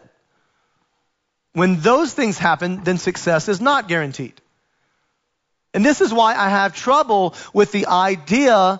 When 1.57 1.81
those 1.81 2.13
things 2.13 2.37
happen, 2.37 2.85
then 2.85 2.99
success 2.99 3.49
is 3.49 3.63
not 3.63 3.89
guaranteed. 3.89 4.35
And 5.73 5.83
this 5.83 6.03
is 6.03 6.13
why 6.13 6.35
I 6.35 6.51
have 6.51 6.77
trouble 6.77 7.35
with 7.55 7.73
the 7.73 7.87
idea 7.87 8.79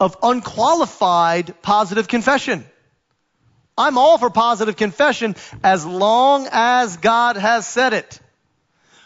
of 0.00 0.16
unqualified 0.22 1.60
positive 1.60 2.08
confession. 2.08 2.64
I'm 3.76 3.98
all 3.98 4.16
for 4.16 4.30
positive 4.30 4.74
confession 4.74 5.36
as 5.62 5.84
long 5.84 6.48
as 6.50 6.96
God 6.96 7.36
has 7.36 7.66
said 7.66 7.92
it. 7.92 8.20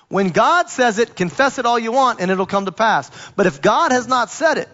When 0.06 0.28
God 0.28 0.70
says 0.70 1.00
it, 1.00 1.16
confess 1.16 1.58
it 1.58 1.66
all 1.66 1.80
you 1.80 1.90
want 1.90 2.20
and 2.20 2.30
it'll 2.30 2.46
come 2.46 2.66
to 2.66 2.72
pass. 2.72 3.10
But 3.34 3.48
if 3.48 3.60
God 3.60 3.90
has 3.90 4.06
not 4.06 4.30
said 4.30 4.58
it, 4.58 4.68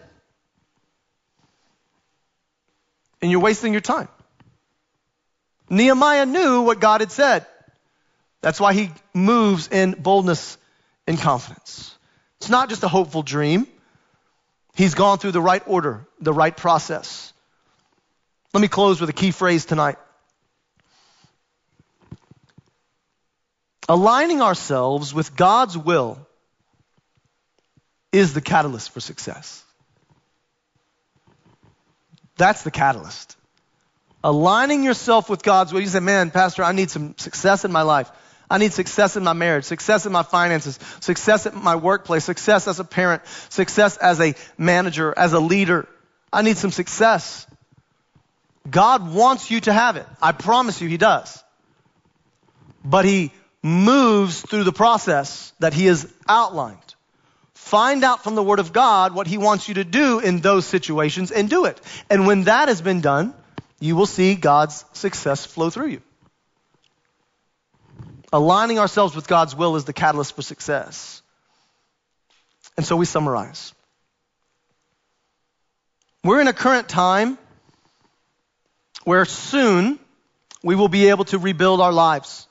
and 3.23 3.31
you're 3.31 3.41
wasting 3.41 3.73
your 3.73 3.81
time. 3.81 4.09
Nehemiah 5.71 6.27
knew 6.27 6.61
what 6.61 6.79
God 6.79 7.01
had 7.01 7.11
said. 7.11 7.47
That's 8.40 8.61
why 8.61 8.72
he 8.72 8.90
moves 9.14 9.68
in 9.68 9.92
boldness 9.92 10.59
and 11.07 11.18
confidence. 11.18 11.96
It's 12.40 12.51
not 12.51 12.68
just 12.68 12.83
a 12.85 12.88
hopeful 12.88 13.22
dream. 13.22 13.66
He's 14.74 14.94
gone 14.94 15.18
through 15.18 15.33
the 15.33 15.40
right 15.40 15.62
order, 15.66 16.07
the 16.20 16.33
right 16.33 16.57
process. 16.57 17.33
Let 18.55 18.61
me 18.61 18.68
close 18.68 19.01
with 19.01 19.11
a 19.11 19.14
key 19.14 19.33
phrase 19.33 19.64
tonight. 19.64 19.96
Aligning 23.88 24.40
ourselves 24.42 25.12
with 25.12 25.35
God's 25.35 25.77
will 25.77 26.18
is 28.12 28.35
the 28.35 28.40
catalyst 28.40 28.90
for 28.90 29.01
success. 29.01 29.64
That's 32.37 32.62
the 32.62 32.70
catalyst. 32.70 33.37
Aligning 34.22 34.85
yourself 34.85 35.29
with 35.29 35.42
God's 35.42 35.72
will. 35.72 35.81
You 35.81 35.88
say, 35.88 36.01
man, 36.01 36.31
Pastor, 36.31 36.62
I 36.62 36.72
need 36.72 36.90
some 36.90 37.16
success 37.18 37.64
in 37.64 37.72
my 37.72 37.83
life. 37.83 38.11
I 38.51 38.59
need 38.59 38.73
success 38.73 39.17
in 39.17 39.25
my 39.25 39.35
marriage, 39.35 39.65
success 39.65 40.07
in 40.07 40.13
my 40.13 40.23
finances, 40.23 40.79
success 41.01 41.47
at 41.47 41.55
my 41.55 41.77
workplace, 41.77 42.25
success 42.25 42.67
as 42.67 42.81
a 42.81 42.85
parent, 42.85 43.23
success 43.51 43.97
as 43.97 44.21
a 44.21 44.35
manager, 44.57 45.13
as 45.17 45.33
a 45.33 45.41
leader. 45.41 45.87
I 46.33 46.43
need 46.43 46.57
some 46.57 46.71
success. 46.71 47.47
God 48.69 49.13
wants 49.13 49.51
you 49.51 49.61
to 49.63 49.73
have 49.73 49.97
it. 49.97 50.07
I 50.23 50.33
promise 50.33 50.81
you, 50.81 50.89
He 50.89 50.97
does. 50.97 51.43
But 52.85 53.05
He 53.05 53.33
moves 53.63 54.41
through 54.41 54.65
the 54.65 54.73
process 54.73 55.53
that 55.59 55.75
he 55.75 55.87
has 55.87 56.13
outlined. 56.29 56.79
Find 57.55 58.05
out 58.05 58.25
from 58.25 58.35
the 58.35 58.43
Word 58.43 58.61
of 58.61 58.73
God 58.73 59.15
what 59.15 59.27
he 59.27 59.37
wants 59.37 59.69
you 59.69 59.75
to 59.75 59.85
do 59.85 60.21
in 60.21 60.41
those 60.41 60.65
situations 60.65 61.31
and 61.31 61.51
do 61.51 61.65
it. 61.67 61.81
And 62.09 62.27
when 62.27 62.45
that 62.45 62.69
has 62.69 62.81
been 62.81 63.01
done, 63.01 63.35
you 63.81 63.97
will 63.97 64.07
see 64.07 64.35
God's 64.35 64.85
success 64.93 65.45
flow 65.45 65.71
through 65.71 65.89
you. 65.89 66.03
Aligning 68.33 68.79
ourselves 68.79 69.17
with 69.17 69.27
God's 69.27 69.55
will 69.55 69.77
is 69.77 69.85
the 69.85 69.93
catalyst 69.93 70.37
for 70.37 70.43
success. 70.43 71.23
And 72.77 72.85
so 72.85 72.97
we 72.97 73.07
summarize. 73.07 73.73
We're 76.23 76.41
in 76.41 76.49
a 76.49 76.53
current 76.53 76.88
time 76.88 77.38
where 79.05 79.25
soon 79.25 79.99
we 80.62 80.75
will 80.75 80.88
be 80.88 81.09
able 81.09 81.25
to 81.27 81.38
rebuild 81.38 81.81
our 81.81 81.93
lives. 81.93 82.47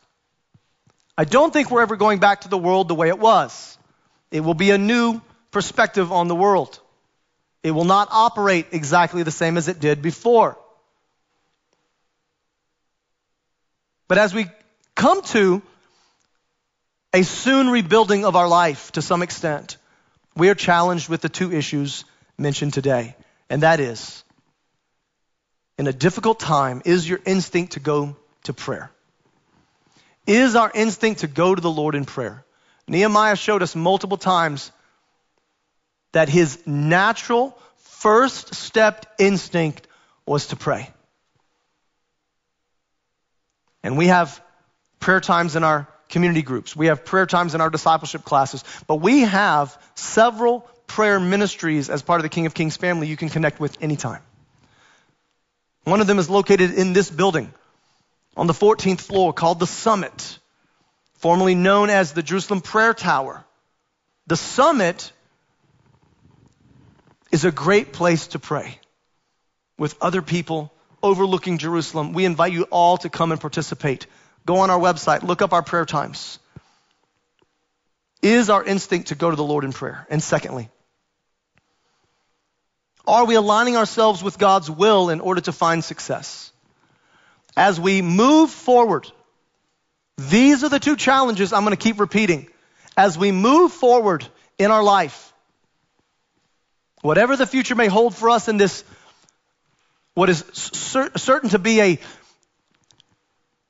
I 1.17 1.25
don't 1.25 1.51
think 1.51 1.69
we're 1.69 1.81
ever 1.81 1.95
going 1.95 2.19
back 2.19 2.41
to 2.41 2.49
the 2.49 2.57
world 2.57 2.87
the 2.87 2.95
way 2.95 3.09
it 3.09 3.19
was. 3.19 3.77
It 4.31 4.41
will 4.41 4.53
be 4.53 4.71
a 4.71 4.77
new 4.77 5.21
perspective 5.51 6.11
on 6.11 6.27
the 6.27 6.35
world. 6.35 6.79
It 7.63 7.71
will 7.71 7.85
not 7.85 8.07
operate 8.11 8.67
exactly 8.71 9.23
the 9.23 9.31
same 9.31 9.57
as 9.57 9.67
it 9.67 9.79
did 9.79 10.01
before. 10.01 10.57
But 14.07 14.17
as 14.17 14.33
we 14.33 14.47
come 14.95 15.21
to 15.21 15.61
a 17.17 17.23
soon 17.23 17.69
rebuilding 17.69 18.25
of 18.25 18.35
our 18.35 18.47
life 18.47 18.91
to 18.91 19.01
some 19.01 19.23
extent, 19.23 19.77
we 20.35 20.49
are 20.49 20.55
challenged 20.55 21.09
with 21.09 21.21
the 21.21 21.29
two 21.29 21.51
issues 21.51 22.05
mentioned 22.37 22.73
today. 22.73 23.15
And 23.49 23.63
that 23.63 23.79
is, 23.79 24.23
in 25.79 25.87
a 25.87 25.93
difficult 25.93 26.39
time, 26.39 26.83
is 26.85 27.09
your 27.09 27.19
instinct 27.25 27.73
to 27.73 27.79
go 27.79 28.15
to 28.43 28.53
prayer? 28.53 28.91
is 30.27 30.55
our 30.55 30.69
instinct 30.75 31.21
to 31.21 31.27
go 31.27 31.55
to 31.55 31.61
the 31.61 31.71
Lord 31.71 31.95
in 31.95 32.05
prayer. 32.05 32.43
Nehemiah 32.87 33.37
showed 33.37 33.63
us 33.63 33.75
multiple 33.75 34.17
times 34.17 34.71
that 36.11 36.29
his 36.29 36.59
natural 36.67 37.57
first 37.77 38.53
step 38.53 39.05
instinct 39.17 39.87
was 40.25 40.47
to 40.47 40.55
pray. 40.55 40.89
And 43.83 43.97
we 43.97 44.07
have 44.07 44.41
prayer 44.99 45.21
times 45.21 45.55
in 45.55 45.63
our 45.63 45.87
community 46.09 46.41
groups. 46.41 46.75
We 46.75 46.87
have 46.87 47.05
prayer 47.05 47.25
times 47.25 47.55
in 47.55 47.61
our 47.61 47.69
discipleship 47.69 48.23
classes. 48.23 48.63
But 48.87 48.95
we 48.95 49.21
have 49.21 49.77
several 49.95 50.61
prayer 50.87 51.19
ministries 51.19 51.89
as 51.89 52.01
part 52.01 52.19
of 52.19 52.23
the 52.23 52.29
King 52.29 52.45
of 52.45 52.53
Kings 52.53 52.77
family 52.77 53.07
you 53.07 53.17
can 53.17 53.29
connect 53.29 53.59
with 53.59 53.77
anytime. 53.81 54.21
One 55.83 56.01
of 56.01 56.07
them 56.07 56.19
is 56.19 56.29
located 56.29 56.73
in 56.73 56.93
this 56.93 57.09
building 57.09 57.53
on 58.35 58.47
the 58.47 58.53
14th 58.53 59.01
floor 59.01 59.33
called 59.33 59.59
the 59.59 59.67
Summit, 59.67 60.39
formerly 61.15 61.55
known 61.55 61.89
as 61.89 62.13
the 62.13 62.23
Jerusalem 62.23 62.61
Prayer 62.61 62.93
Tower. 62.93 63.43
The 64.27 64.37
Summit 64.37 65.11
is 67.31 67.45
a 67.45 67.51
great 67.51 67.93
place 67.93 68.27
to 68.27 68.39
pray 68.39 68.79
with 69.77 69.95
other 70.01 70.21
people 70.21 70.73
overlooking 71.01 71.57
Jerusalem. 71.57 72.13
We 72.13 72.25
invite 72.25 72.51
you 72.51 72.63
all 72.63 72.97
to 72.97 73.09
come 73.09 73.31
and 73.31 73.39
participate. 73.39 74.07
Go 74.47 74.59
on 74.59 74.69
our 74.69 74.79
website, 74.79 75.23
look 75.23 75.41
up 75.41 75.51
our 75.51 75.61
prayer 75.61 75.85
times. 75.85 76.39
Is 78.21 78.49
our 78.49 78.63
instinct 78.63 79.09
to 79.09 79.15
go 79.15 79.29
to 79.29 79.35
the 79.35 79.43
Lord 79.43 79.65
in 79.65 79.73
prayer? 79.73 80.07
And 80.09 80.23
secondly, 80.23 80.69
are 83.05 83.25
we 83.25 83.35
aligning 83.35 83.75
ourselves 83.75 84.23
with 84.23 84.37
God's 84.37 84.71
will 84.71 85.09
in 85.09 85.19
order 85.19 85.41
to 85.41 85.51
find 85.51 85.83
success? 85.83 86.53
As 87.57 87.77
we 87.77 88.01
move 88.01 88.49
forward, 88.49 89.11
these 90.17 90.63
are 90.63 90.69
the 90.69 90.79
two 90.79 90.95
challenges 90.95 91.51
I'm 91.51 91.63
going 91.63 91.75
to 91.75 91.83
keep 91.83 91.99
repeating. 91.99 92.47
As 92.95 93.17
we 93.17 93.33
move 93.33 93.73
forward 93.73 94.25
in 94.57 94.71
our 94.71 94.81
life, 94.81 95.33
whatever 97.01 97.35
the 97.35 97.45
future 97.45 97.75
may 97.75 97.87
hold 97.87 98.15
for 98.15 98.29
us 98.29 98.47
in 98.47 98.55
this, 98.55 98.85
what 100.13 100.29
is 100.29 100.45
cer- 100.53 101.17
certain 101.17 101.49
to 101.49 101.59
be 101.59 101.81
a, 101.81 101.99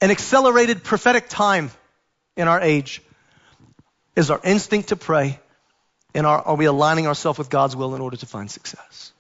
an 0.01 0.11
accelerated 0.11 0.83
prophetic 0.83 1.29
time 1.29 1.71
in 2.35 2.47
our 2.47 2.61
age, 2.61 3.01
is 4.15 4.31
our 4.31 4.39
instinct 4.43 4.89
to 4.89 4.95
pray 4.95 5.39
and 6.13 6.25
are, 6.25 6.41
are 6.41 6.55
we 6.55 6.65
aligning 6.65 7.07
ourselves 7.07 7.37
with 7.37 7.49
God's 7.49 7.75
will 7.75 7.95
in 7.95 8.01
order 8.01 8.17
to 8.17 8.25
find 8.25 8.49
success? 8.49 9.11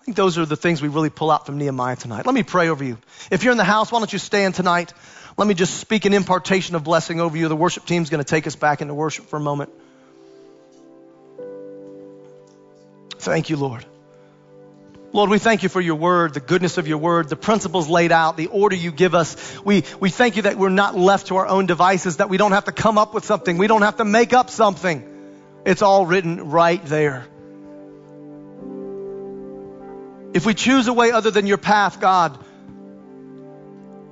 I 0.00 0.04
think 0.04 0.16
those 0.16 0.38
are 0.38 0.46
the 0.46 0.56
things 0.56 0.80
we 0.82 0.88
really 0.88 1.10
pull 1.10 1.30
out 1.30 1.46
from 1.46 1.58
Nehemiah 1.58 1.96
tonight. 1.96 2.26
Let 2.26 2.34
me 2.34 2.42
pray 2.42 2.68
over 2.68 2.84
you. 2.84 2.98
If 3.30 3.42
you're 3.42 3.52
in 3.52 3.58
the 3.58 3.64
house, 3.64 3.92
why 3.92 3.98
don't 3.98 4.12
you 4.12 4.18
stand 4.18 4.54
tonight? 4.54 4.92
Let 5.36 5.46
me 5.46 5.54
just 5.54 5.78
speak 5.78 6.04
an 6.04 6.14
impartation 6.14 6.74
of 6.74 6.84
blessing 6.84 7.20
over 7.20 7.36
you. 7.36 7.48
The 7.48 7.56
worship 7.56 7.86
team's 7.86 8.10
going 8.10 8.22
to 8.22 8.28
take 8.28 8.46
us 8.46 8.56
back 8.56 8.82
into 8.82 8.94
worship 8.94 9.26
for 9.26 9.36
a 9.36 9.40
moment. 9.40 9.70
Thank 13.18 13.50
you, 13.50 13.56
Lord. 13.56 13.84
Lord, 15.18 15.30
we 15.30 15.40
thank 15.40 15.64
you 15.64 15.68
for 15.68 15.80
your 15.80 15.96
word, 15.96 16.32
the 16.32 16.38
goodness 16.38 16.78
of 16.78 16.86
your 16.86 16.98
word, 16.98 17.28
the 17.28 17.34
principles 17.34 17.88
laid 17.88 18.12
out, 18.12 18.36
the 18.36 18.46
order 18.46 18.76
you 18.76 18.92
give 18.92 19.16
us. 19.16 19.36
We, 19.64 19.82
we 19.98 20.10
thank 20.10 20.36
you 20.36 20.42
that 20.42 20.56
we're 20.56 20.68
not 20.68 20.96
left 20.96 21.26
to 21.26 21.38
our 21.38 21.46
own 21.48 21.66
devices, 21.66 22.18
that 22.18 22.28
we 22.28 22.36
don't 22.36 22.52
have 22.52 22.66
to 22.66 22.70
come 22.70 22.98
up 22.98 23.14
with 23.14 23.24
something. 23.24 23.58
We 23.58 23.66
don't 23.66 23.82
have 23.82 23.96
to 23.96 24.04
make 24.04 24.32
up 24.32 24.48
something. 24.48 25.02
It's 25.64 25.82
all 25.82 26.06
written 26.06 26.50
right 26.50 26.80
there. 26.84 27.26
If 30.34 30.46
we 30.46 30.54
choose 30.54 30.86
a 30.86 30.92
way 30.92 31.10
other 31.10 31.32
than 31.32 31.48
your 31.48 31.58
path, 31.58 31.98
God, 32.00 32.38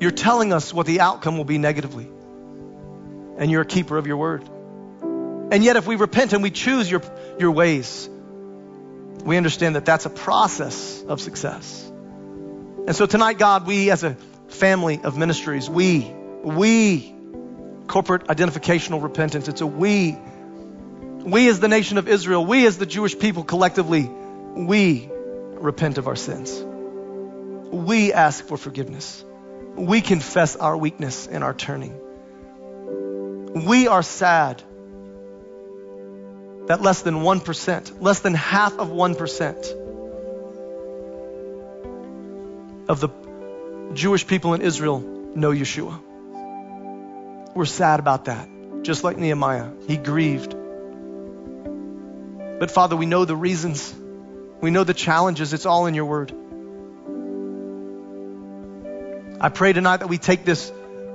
you're 0.01 0.11
telling 0.11 0.53
us 0.53 0.75
what 0.75 0.87
the 0.87 1.03
outcome 1.03 1.37
will 1.37 1.45
be 1.45 1.59
negatively. 1.59 2.09
And 3.39 3.49
you're 3.49 3.63
a 3.63 3.65
keeper 3.65 3.97
of 3.97 4.09
your 4.09 4.17
word. 4.17 4.43
And 5.53 5.63
yet, 5.63 5.77
if 5.77 5.87
we 5.87 5.95
repent 5.95 6.33
and 6.33 6.43
we 6.43 6.51
choose 6.51 6.91
your, 6.91 7.03
your 7.39 7.53
ways, 7.53 8.09
we 9.27 9.37
understand 9.37 9.75
that 9.75 9.85
that's 9.85 10.07
a 10.07 10.11
process 10.11 11.03
of 11.03 11.21
success. 11.21 11.85
And 12.87 12.95
so 12.95 13.07
tonight, 13.07 13.39
God, 13.39 13.67
we 13.67 13.91
as 13.91 14.05
a 14.05 14.15
family 14.47 15.01
of 15.03 15.19
ministries, 15.19 15.69
we, 15.69 16.09
we, 16.45 17.13
corporate 17.89 18.29
identificational 18.29 19.03
repentance, 19.03 19.49
it's 19.49 19.61
a 19.61 19.67
we. 19.67 20.17
We 21.25 21.49
as 21.49 21.59
the 21.59 21.67
nation 21.67 21.99
of 21.99 22.07
Israel, 22.07 22.47
we 22.47 22.67
as 22.67 22.79
the 22.79 22.87
Jewish 22.87 23.19
people 23.19 23.43
collectively, 23.43 24.09
we 24.09 25.11
repent 25.11 25.99
of 25.99 26.07
our 26.07 26.15
sins. 26.15 26.63
We 26.63 28.13
ask 28.13 28.45
for 28.47 28.57
forgiveness. 28.57 29.25
We 29.75 30.03
confess 30.03 30.55
our 30.55 30.77
weakness 30.77 31.27
and 31.27 31.43
our 31.43 31.53
turning. 31.53 32.01
We 33.67 33.89
are 33.89 34.05
sad 34.05 34.63
that 36.67 36.83
less 36.83 37.03
than 37.03 37.17
1%, 37.17 38.01
less 38.01 38.21
than 38.21 38.35
half 38.35 38.79
of 38.79 38.89
1% 38.89 39.87
of 42.89 43.01
the 43.01 43.09
Jewish 43.95 44.27
people 44.27 44.55
in 44.55 44.63
Israel 44.63 45.01
know 45.01 45.51
Yeshua. 45.53 46.01
We're 47.55 47.65
sad 47.65 48.01
about 48.01 48.27
that. 48.27 48.49
Just 48.83 49.05
like 49.05 49.17
Nehemiah, 49.17 49.71
he 49.87 49.97
grieved. 49.97 50.55
But 52.59 52.71
Father, 52.71 52.97
we 52.97 53.07
know 53.07 53.25
the 53.25 53.37
reasons. 53.37 53.95
We 54.61 54.71
know 54.71 54.85
the 54.85 54.95
challenges. 54.95 55.53
It's 55.53 55.67
all 55.67 55.87
in 55.87 55.95
your 55.95 56.05
word. 56.05 56.33
I 59.41 59.51
pray 59.51 59.73
tonight 59.73 59.99
that 59.99 60.09
we 60.09 60.19
take 60.19 60.45
this 60.45 60.73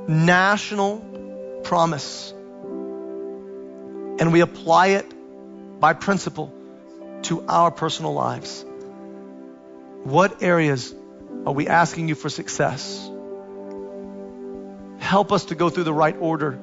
national 0.07 1.61
promise 1.63 2.31
and 4.19 4.31
we 4.31 4.41
apply 4.41 4.87
it 4.87 5.11
by 5.81 5.93
principle 5.93 6.53
to 7.23 7.43
our 7.47 7.71
personal 7.71 8.13
lives. 8.13 8.63
What 10.03 10.41
areas 10.41 10.93
are 11.45 11.53
we 11.53 11.67
asking 11.67 12.07
you 12.07 12.15
for 12.15 12.29
success? 12.29 13.09
Help 14.99 15.31
us 15.31 15.45
to 15.45 15.55
go 15.55 15.69
through 15.69 15.85
the 15.85 15.93
right 15.93 16.15
order 16.19 16.59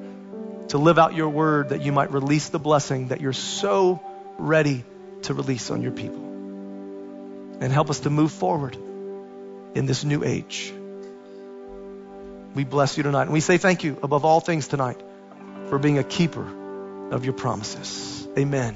to 0.69 0.77
live 0.77 0.97
out 0.97 1.13
your 1.13 1.29
word 1.29 1.69
that 1.69 1.81
you 1.81 1.91
might 1.91 2.11
release 2.11 2.49
the 2.49 2.59
blessing 2.59 3.09
that 3.09 3.19
you're 3.19 3.33
so 3.33 4.01
ready 4.37 4.83
to 5.23 5.33
release 5.33 5.69
on 5.69 5.81
your 5.81 5.91
people. 5.91 6.23
And 7.61 7.73
help 7.73 7.89
us 7.89 8.01
to 8.01 8.09
move 8.09 8.31
forward 8.31 8.75
in 9.75 9.85
this 9.85 10.05
new 10.05 10.23
age. 10.23 10.73
We 12.55 12.63
bless 12.63 12.95
you 12.95 13.03
tonight. 13.03 13.23
And 13.23 13.33
we 13.33 13.41
say 13.41 13.57
thank 13.57 13.83
you 13.83 13.97
above 14.01 14.23
all 14.23 14.39
things 14.39 14.67
tonight 14.67 15.01
for 15.67 15.77
being 15.77 15.97
a 15.97 16.03
keeper 16.03 16.47
of 17.11 17.25
your 17.25 17.33
promises. 17.33 18.27
Amen. 18.37 18.75